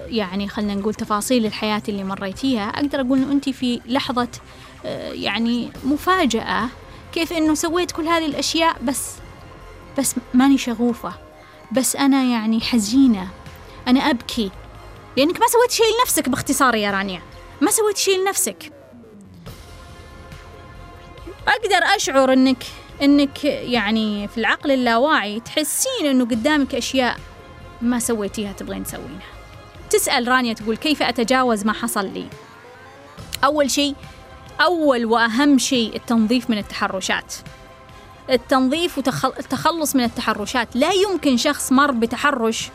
يعني 0.07 0.49
خلينا 0.49 0.74
نقول 0.74 0.95
تفاصيل 0.95 1.47
الحياة 1.47 1.83
اللي 1.89 2.05
مريتيها 2.05 2.68
أقدر 2.68 3.01
أقول 3.01 3.18
أنه 3.18 3.33
أنت 3.33 3.49
في 3.49 3.81
لحظة 3.87 4.29
يعني 5.12 5.70
مفاجأة 5.85 6.68
كيف 7.12 7.33
أنه 7.33 7.55
سويت 7.55 7.93
كل 7.93 8.09
هذه 8.09 8.27
الأشياء 8.27 8.77
بس 8.83 9.11
بس 9.99 10.14
ماني 10.35 10.59
شغوفة 10.59 11.12
بس 11.72 11.97
أنا 11.97 12.22
يعني 12.22 12.61
حزينة. 12.61 13.29
أنا 13.89 14.01
أبكي. 14.01 14.51
لأنك 15.16 15.41
ما 15.41 15.47
سويت 15.47 15.70
شيء 15.70 15.87
لنفسك 15.99 16.28
باختصار 16.28 16.74
يا 16.74 16.91
رانيا. 16.91 17.22
ما 17.61 17.70
سويت 17.70 17.97
شيء 17.97 18.20
لنفسك. 18.20 18.72
أقدر 21.49 21.97
أشعر 21.97 22.32
أنك 22.32 22.64
أنك 23.03 23.45
يعني 23.45 24.28
في 24.28 24.39
العقل 24.39 24.70
اللاواعي 24.70 25.41
تحسين 25.41 26.07
أنه 26.07 26.24
قدامك 26.24 26.74
أشياء 26.74 27.16
ما 27.82 27.99
سويتيها 27.99 28.53
تبغين 28.53 28.84
تسوينها. 28.84 29.26
تسأل 29.91 30.28
رانيا 30.28 30.53
تقول 30.53 30.76
كيف 30.76 31.03
أتجاوز 31.03 31.64
ما 31.64 31.72
حصل 31.72 32.07
لي؟ 32.07 32.26
أول 33.45 33.70
شيء 33.70 33.95
أول 34.61 35.05
وأهم 35.05 35.59
شيء 35.59 35.97
التنظيف 35.97 36.51
من 36.51 36.59
التحرشات. 36.59 37.34
التنظيف 38.30 38.99
والتخلص 38.99 39.97
من 39.97 40.05
التحرشات. 40.05 40.68
لا 40.74 40.93
يمكن 40.93 41.37
شخص 41.37 41.72
مر 41.72 41.91
بتحرش 41.91 42.70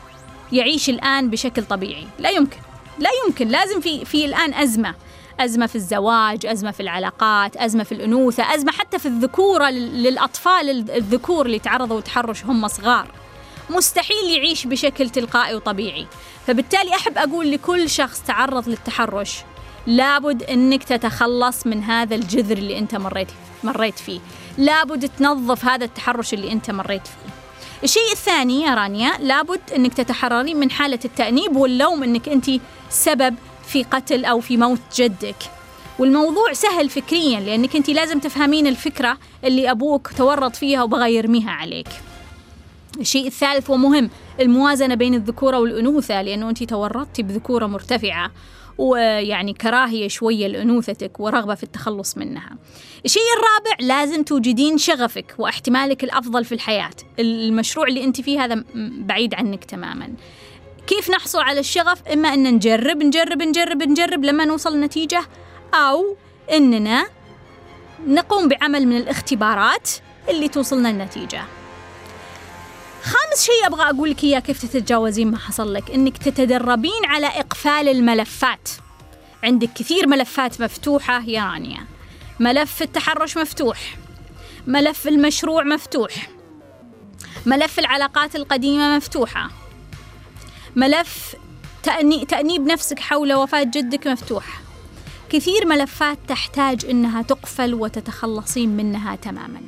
يعيش 0.52 0.90
الآن 0.90 1.30
بشكل 1.30 1.66
طبيعي. 1.66 2.08
لا 2.20 2.30
يمكن. 2.30 2.58
لا 3.00 3.10
يمكن. 3.26 3.48
لازم 3.48 3.82
في 3.82 4.06
في 4.06 4.26
الآن 4.26 4.54
أزمة. 4.54 4.96
أزمة 5.40 5.66
في 5.66 5.76
الزواج 5.76 6.46
أزمة 6.46 6.72
في 6.72 6.80
العلاقات 6.80 7.58
أزمة 7.58 7.84
في 7.84 7.92
الأنوثة 7.92 8.56
أزمة 8.56 8.72
حتى 8.72 9.00
في 9.00 9.06
الذكورة 9.06 9.70
للأطفال 9.70 10.90
الذكور 10.92 11.46
اللي 11.46 11.60
تعرضوا 11.60 12.00
لتحرش 12.00 12.46
هم 12.46 12.68
صغار. 12.68 13.12
مستحيل 13.70 14.30
يعيش 14.38 14.68
بشكل 14.68 15.10
تلقائي 15.10 15.56
وطبيعي. 15.56 16.08
فبالتالي 16.48 16.96
أحب 16.96 17.18
أقول 17.18 17.52
لكل 17.52 17.90
شخص 17.90 18.22
تعرض 18.22 18.70
للتحرش 18.70 19.38
لابد 19.88 20.44
أنك 20.44 20.84
تتخلص 20.84 21.68
من 21.68 21.84
هذا 21.84 22.16
الجذر 22.16 22.58
اللي 22.58 22.78
أنت 22.78 22.96
مريت 22.96 23.28
مريت 23.64 24.00
فيه. 24.00 24.20
لابد 24.58 25.10
تنظف 25.10 25.66
هذا 25.66 25.86
التحرش 25.86 26.34
اللي 26.34 26.52
أنت 26.52 26.72
مريت 26.72 27.08
فيه. 27.08 27.41
الشيء 27.84 28.12
الثاني 28.12 28.62
يا 28.62 28.76
رانيا 28.76 29.18
لابد 29.20 29.60
أنك 29.76 29.94
تتحرري 29.94 30.54
من 30.54 30.72
حالة 30.72 31.00
التأنيب 31.06 31.56
واللوم 31.56 32.04
أنك 32.04 32.30
أنت 32.30 32.46
سبب 32.90 33.36
في 33.68 33.84
قتل 33.84 34.26
أو 34.26 34.40
في 34.40 34.58
موت 34.58 34.80
جدك. 34.96 35.36
والموضوع 36.00 36.54
سهل 36.54 36.90
فكريا 36.90 37.40
لأنك 37.40 37.76
أنت 37.76 37.90
لازم 37.90 38.20
تفهمين 38.20 38.68
الفكرة 38.68 39.18
اللي 39.44 39.72
أبوك 39.72 40.10
تورط 40.18 40.56
فيها 40.56 40.84
وبغى 40.84 41.16
يرميها 41.16 41.52
عليك. 41.52 41.88
الشيء 43.00 43.28
الثالث 43.28 43.70
ومهم 43.70 44.10
الموازنة 44.40 44.96
بين 44.96 45.14
الذكورة 45.14 45.60
والأنوثة 45.60 46.22
لأنه 46.22 46.50
أنت 46.50 46.64
تورطتي 46.64 47.24
بذكورة 47.24 47.66
مرتفعة. 47.66 48.32
ويعني 48.78 49.54
كراهية 49.54 50.08
شوية 50.08 50.48
لأنوثتك 50.48 51.20
ورغبة 51.20 51.56
في 51.56 51.64
التخلص 51.64 52.18
منها. 52.18 52.58
الشيء 53.06 53.24
الرابع 53.38 53.96
لازم 53.96 54.24
توجدين 54.24 54.78
شغفك 54.78 55.36
واحتمالك 55.38 56.04
الأفضل 56.04 56.46
في 56.46 56.52
الحياة. 56.56 56.92
المشروع 57.20 57.88
اللي 57.88 58.04
أنت 58.04 58.22
فيه 58.22 58.46
هذا 58.46 58.64
بعيد 58.76 59.34
عنك 59.34 59.66
تماما. 59.66 60.10
كيف 60.88 61.10
نحصل 61.10 61.40
على 61.40 61.60
الشغف؟ 61.60 62.08
إما 62.08 62.34
أن 62.34 62.56
نجرب 62.56 63.04
نجرب 63.04 63.42
نجرب 63.42 63.84
نجرب 63.84 64.26
لما 64.26 64.46
نوصل 64.46 64.80
نتيجة 64.80 65.24
أو 65.74 66.16
أننا 66.52 67.06
نقوم 68.08 68.48
بعمل 68.48 68.88
من 68.88 68.98
الاختبارات 68.98 69.90
اللي 70.30 70.48
توصلنا 70.48 70.90
النتيجة 70.90 71.44
خامس 73.04 73.46
شيء 73.46 73.68
أبغى 73.68 73.90
أقول 73.90 74.10
لك 74.10 74.24
إياه 74.24 74.40
كيف 74.40 74.62
تتجاوزين 74.62 75.32
ما 75.32 75.38
حصل 75.38 75.74
لك؟ 75.74 75.92
إنك 75.92 76.18
تتدربين 76.18 77.06
على 77.06 77.28
إقفال 77.28 77.90
الملفات. 77.90 78.70
عندك 79.44 79.70
كثير 79.76 80.08
ملفات 80.08 80.62
مفتوحة 80.62 81.24
يا 81.26 81.44
رانيا 81.44 81.86
ملف 82.40 82.82
التحرش 82.82 83.38
مفتوح. 83.38 83.96
ملف 84.68 85.08
المشروع 85.08 85.64
مفتوح. 85.64 86.30
ملف 87.46 87.80
العلاقات 87.80 88.36
القديمة 88.36 88.96
مفتوحة. 88.98 89.50
ملف 90.76 91.36
تأني 91.84 92.26
تأنيب 92.26 92.62
نفسك 92.62 93.00
حول 93.00 93.34
وفاة 93.34 93.64
جدك 93.64 94.08
مفتوح. 94.08 94.62
كثير 95.30 95.66
ملفات 95.66 96.18
تحتاج 96.28 96.86
إنها 96.86 97.22
تقفل 97.22 97.74
وتتخلصين 97.74 98.70
منها 98.70 99.16
تماما. 99.16 99.62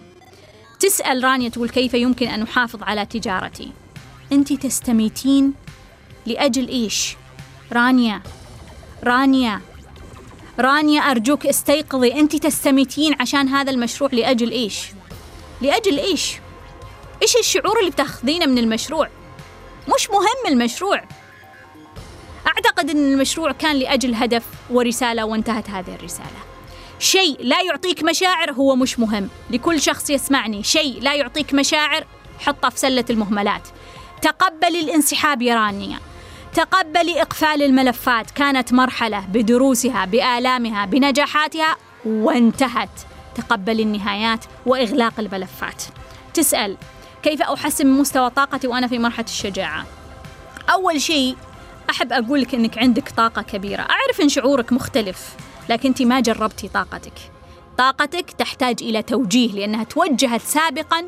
تسأل 0.83 1.23
رانيا 1.23 1.49
تقول 1.49 1.69
كيف 1.69 1.93
يمكن 1.93 2.27
أن 2.27 2.41
أحافظ 2.41 2.83
على 2.83 3.05
تجارتي؟ 3.05 3.71
أنت 4.31 4.53
تستميتين 4.53 5.53
لأجل 6.25 6.67
إيش؟ 6.67 7.15
رانيا 7.71 8.21
رانيا 9.03 9.61
رانيا 10.59 11.01
أرجوك 11.01 11.45
استيقظي. 11.45 12.13
أنت 12.13 12.35
تستميتين 12.35 13.15
عشان 13.19 13.47
هذا 13.47 13.71
المشروع 13.71 14.09
لأجل 14.13 14.51
إيش؟ 14.51 14.85
لأجل 15.61 15.99
إيش؟ 15.99 16.33
إيش 17.21 17.35
الشعور 17.35 17.79
اللي 17.79 17.91
بتاخذينه 17.91 18.45
من 18.45 18.57
المشروع؟ 18.57 19.09
مش 19.95 20.09
مهم 20.09 20.53
المشروع. 20.53 21.01
أعتقد 22.47 22.89
أن 22.89 23.13
المشروع 23.13 23.51
كان 23.51 23.75
لأجل 23.75 24.15
هدف 24.15 24.43
ورسالة 24.69 25.25
وانتهت 25.25 25.69
هذه 25.69 25.95
الرسالة. 25.95 26.52
شيء 27.03 27.37
لا 27.39 27.61
يعطيك 27.61 28.03
مشاعر 28.03 28.51
هو 28.51 28.75
مش 28.75 28.99
مهم. 28.99 29.29
لكل 29.49 29.81
شخص 29.81 30.09
يسمعني. 30.09 30.63
شيء 30.63 31.01
لا 31.01 31.13
يعطيك 31.13 31.53
مشاعر 31.53 32.05
حطه 32.39 32.69
في 32.69 32.79
سلة 32.79 33.05
المهملات. 33.09 33.67
تقبلي 34.21 34.79
الانسحاب 34.79 35.41
يا 35.41 35.55
رانيا. 35.55 35.99
تقبلي 36.53 37.21
إقفال 37.21 37.63
الملفات. 37.63 38.31
كانت 38.31 38.73
مرحلة 38.73 39.19
بدروسها 39.19 40.05
بآلامها 40.05 40.85
بنجاحاتها 40.85 41.75
وانتهت. 42.05 42.89
تقبلي 43.35 43.83
النهايات 43.83 44.45
وإغلاق 44.65 45.13
الملفات. 45.19 45.83
تسأل 46.33 46.77
كيف 47.23 47.41
أحسن 47.41 47.87
من 47.87 47.99
مستوى 47.99 48.29
طاقتي 48.29 48.67
وأنا 48.67 48.87
في 48.87 48.99
مرحلة 48.99 49.25
الشجاعة؟ 49.25 49.85
أول 50.69 51.01
شيء 51.01 51.35
أحب 51.89 52.13
أقول 52.13 52.41
لك 52.41 52.55
أنك 52.55 52.77
عندك 52.77 53.09
طاقة 53.09 53.41
كبيرة. 53.41 53.81
أعرف 53.81 54.21
أن 54.21 54.29
شعورك 54.29 54.73
مختلف. 54.73 55.35
لكن 55.69 55.89
أنت 55.89 56.01
ما 56.01 56.19
جربتي 56.19 56.67
طاقتك. 56.67 57.13
طاقتك 57.77 58.31
تحتاج 58.31 58.83
إلى 58.83 59.01
توجيه 59.01 59.51
لأنها 59.51 59.83
توجهت 59.83 60.41
سابقا 60.41 61.03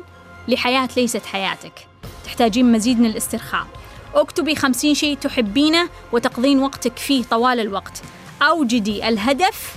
لحياة 0.48 0.88
ليست 0.96 1.26
حياتك. 1.26 1.86
تحتاجين 2.24 2.72
مزيد 2.72 3.00
من 3.00 3.06
الاسترخاء. 3.06 3.66
اكتبي 4.14 4.54
خمسين 4.56 4.94
شيء 4.94 5.16
تحبينه 5.16 5.88
وتقضين 6.12 6.62
وقتك 6.62 6.98
فيه 6.98 7.24
طوال 7.24 7.60
الوقت. 7.60 8.02
أوجدي 8.42 9.08
الهدف 9.08 9.74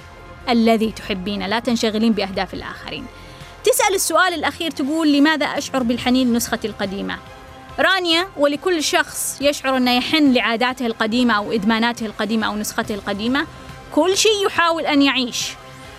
الذي 0.49 0.91
تحبينه. 0.91 1.47
لا 1.47 1.59
تنشغلين 1.59 2.13
بأهداف 2.13 2.53
الآخرين. 2.53 3.05
تسأل 3.63 3.95
السؤال 3.95 4.34
الأخير 4.34 4.71
تقول 4.71 5.13
لماذا 5.13 5.45
أشعر 5.45 5.84
بالحنين 5.84 6.34
لنسختي 6.34 6.67
القديمة؟ 6.67 7.17
رانيا 7.80 8.27
ولكل 8.38 8.84
شخص 8.84 9.38
يشعر 9.41 9.77
أنه 9.77 9.97
يحن 9.97 10.34
لعاداته 10.34 10.86
القديمة 10.86 11.34
أو 11.34 11.51
إدماناته 11.51 12.05
القديمة 12.05 12.47
أو 12.47 12.55
نسخته 12.55 12.95
القديمة. 12.95 13.47
كل 14.00 14.18
شيء 14.18 14.45
يحاول 14.45 14.86
أن 14.86 15.02
يعيش. 15.02 15.52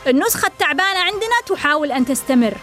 النسخة 0.07 0.47
التعبانة 0.47 0.99
عندنا 0.99 1.41
تحاول 1.47 1.93
أن 1.93 2.05
تستمر. 2.07 2.57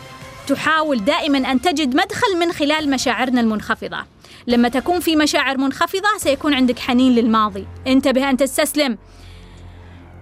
تحاول 0.47 1.05
دائما 1.05 1.51
أن 1.51 1.61
تجد 1.61 1.95
مدخل 1.95 2.37
من 2.39 2.51
خلال 2.51 2.89
مشاعرنا 2.89 3.41
المنخفضة. 3.41 4.05
لما 4.47 4.69
تكون 4.69 4.99
في 4.99 5.15
مشاعر 5.15 5.57
منخفضة 5.57 6.17
سيكون 6.17 6.53
عندك 6.53 6.79
حنين 6.79 7.15
للماضي. 7.15 7.67
انتبه 7.87 8.29
أن 8.29 8.37
تستسلم. 8.37 8.97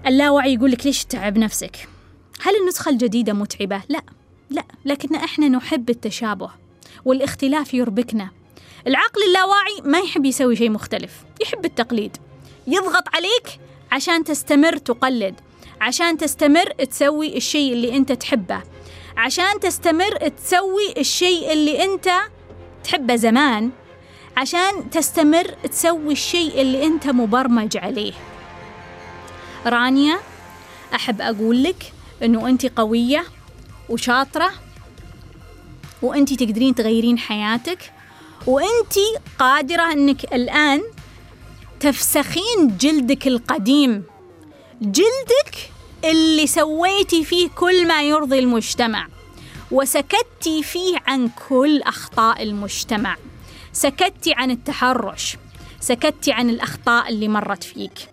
اللاوعي 0.07 0.53
يقول 0.53 0.72
لك 0.72 0.86
ليش 0.86 1.05
تعب 1.05 1.38
نفسك؟ 1.38 1.89
هل 2.41 2.55
النسخة 2.61 2.89
الجديدة 2.89 3.34
متعبة؟ 3.34 3.82
لا. 3.89 4.01
لا. 4.49 4.63
لكن 4.86 5.16
إحنا 5.16 5.47
نحب 5.47 5.89
التشابه 5.89 6.49
والاختلاف 7.05 7.74
يربكنا. 7.74 8.30
العقل 8.88 9.24
اللاواعي 9.28 9.82
ما 9.84 9.99
يحب 9.99 10.26
يسوي 10.26 10.55
شيء 10.55 10.70
مختلف. 10.70 11.11
يحب 11.41 11.66
التقليد. 11.66 12.18
يضغط 12.68 13.16
عليك 13.16 13.64
عشان 13.95 14.23
تستمر 14.23 14.77
تقلد 14.77 15.35
عشان 15.81 16.17
تستمر 16.17 16.69
تسوي 16.69 17.37
الشيء 17.37 17.73
اللي 17.73 17.97
أنت 17.97 18.11
تحبه 18.11 18.61
عشان 19.17 19.59
تستمر 19.59 20.17
تسوي 20.17 20.93
الشيء 20.97 21.53
اللي 21.53 21.83
أنت 21.83 22.09
تحبه 22.83 23.15
زمان 23.15 23.71
عشان 24.37 24.89
تستمر 24.91 25.45
تسوي 25.71 26.11
الشيء 26.13 26.61
اللي 26.61 26.85
أنت 26.85 27.07
مبرمج 27.07 27.77
عليه. 27.77 28.13
رانيا 29.65 30.17
أحب 30.95 31.21
أقول 31.21 31.63
لك 31.63 31.93
أنه 32.23 32.49
أنت 32.49 32.65
قوية 32.65 33.25
وشاطرة 33.89 34.51
وأنت 36.01 36.33
تقدرين 36.33 36.75
تغيرين 36.75 37.17
حياتك 37.19 37.91
وأنت 38.47 38.93
قادرة 39.39 39.91
أنك 39.91 40.33
الآن 40.33 40.81
تفسخين 41.86 42.77
جلدك 42.79 43.27
القديم. 43.27 44.03
جلدك 44.81 45.71
اللي 46.03 46.47
سويتي 46.47 47.23
فيه 47.23 47.49
كل 47.49 47.88
ما 47.88 48.03
يرضي 48.03 48.39
المجتمع 48.39 49.07
وسكتي 49.71 50.63
فيه 50.63 50.97
عن 51.07 51.29
كل 51.49 51.81
أخطاء 51.81 52.43
المجتمع. 52.43 53.17
سكتي 53.73 54.33
عن 54.33 54.51
التحرش 54.51 55.38
سكتي 55.79 56.31
عن 56.31 56.49
الأخطاء 56.49 57.09
اللي 57.09 57.27
مرت 57.27 57.63
فيك. 57.63 58.09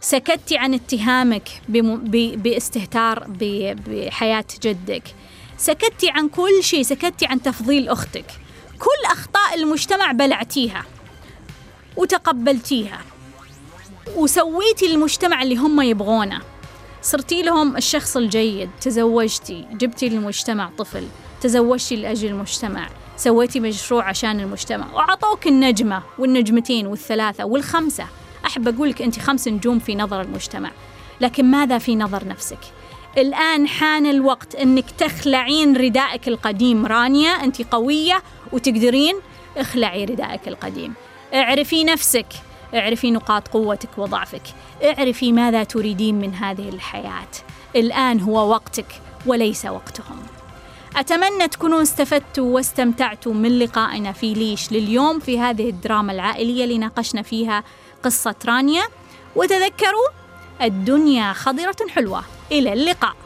سكتي 0.00 0.58
عن 0.58 0.74
اتهامك 0.74 1.48
باستهتار 2.36 3.26
بحياة 3.86 4.46
جدك. 4.62 5.14
سكتي 5.58 6.10
عن 6.10 6.28
كل 6.28 6.62
شيء 6.62 6.82
سكتي 6.82 7.26
عن 7.26 7.42
تفضيل 7.42 7.88
أختك. 7.88 8.26
كل 8.78 9.12
أخطاء 9.12 9.54
المجتمع 9.54 10.12
بلعتيها 10.12 10.84
وتقبلتيها. 11.96 13.00
وسويتي 14.16 14.94
المجتمع 14.94 15.42
اللي 15.42 15.56
هم 15.56 15.80
يبغونه. 15.80 16.40
صرتي 17.02 17.42
لهم 17.42 17.76
الشخص 17.76 18.16
الجيد 18.16 18.70
تزوجتي 18.80 19.66
جبتي 19.72 20.08
للمجتمع 20.08 20.70
طفل 20.78 21.06
تزوجتي 21.40 21.96
لأجل 21.96 22.28
المجتمع 22.28 22.88
سويتي 23.16 23.60
مشروع 23.60 24.04
عشان 24.08 24.40
المجتمع 24.40 24.92
وعطوك 24.94 25.46
النجمة 25.46 26.02
والنجمتين 26.18 26.86
والثلاثة 26.86 27.44
والخمسة. 27.44 28.06
أحب 28.46 28.68
أقول 28.68 28.90
لك 28.90 29.02
أنت 29.02 29.18
خمس 29.18 29.48
نجوم 29.48 29.78
في 29.78 29.94
نظر 29.94 30.20
المجتمع. 30.20 30.70
لكن 31.20 31.44
ماذا 31.44 31.78
في 31.78 31.96
نظر 31.96 32.28
نفسك؟ 32.28 32.58
الآن 33.18 33.68
حان 33.68 34.06
الوقت 34.06 34.54
أنك 34.54 34.90
تخلعين 34.90 35.76
ردائك 35.76 36.28
القديم. 36.28 36.86
رانيا 36.86 37.30
أنت 37.30 37.62
قوية 37.62 38.22
وتقدرين 38.52 39.14
اخلعي 39.56 40.04
ردائك 40.04 40.48
القديم. 40.48 40.94
اعرفي 41.34 41.84
نفسك. 41.84 42.26
اعرفي 42.74 43.10
نقاط 43.10 43.48
قوتك 43.48 43.88
وضعفك. 43.98 44.42
اعرفي 44.84 45.32
ماذا 45.32 45.64
تريدين 45.64 46.14
من 46.14 46.34
هذه 46.34 46.68
الحياة. 46.68 47.28
الآن 47.76 48.20
هو 48.20 48.50
وقتك 48.50 48.86
وليس 49.26 49.64
وقتهم. 49.66 50.22
أتمنى 50.96 51.48
تكونوا 51.48 51.82
استفدتوا 51.82 52.54
واستمتعتوا 52.54 53.34
من 53.34 53.58
لقائنا 53.58 54.12
في 54.12 54.34
ليش 54.34 54.72
لليوم 54.72 55.20
في 55.20 55.38
هذه 55.38 55.70
الدراما 55.70 56.12
العائلية 56.12 56.64
اللي 56.64 56.78
ناقشنا 56.78 57.22
فيها 57.22 57.64
قصة 58.02 58.34
رانيا. 58.46 58.82
وتذكروا 59.36 60.08
الدنيا 60.62 61.32
خضرة 61.32 61.76
حلوة. 61.88 62.24
إلى 62.52 62.72
اللقاء. 62.72 63.16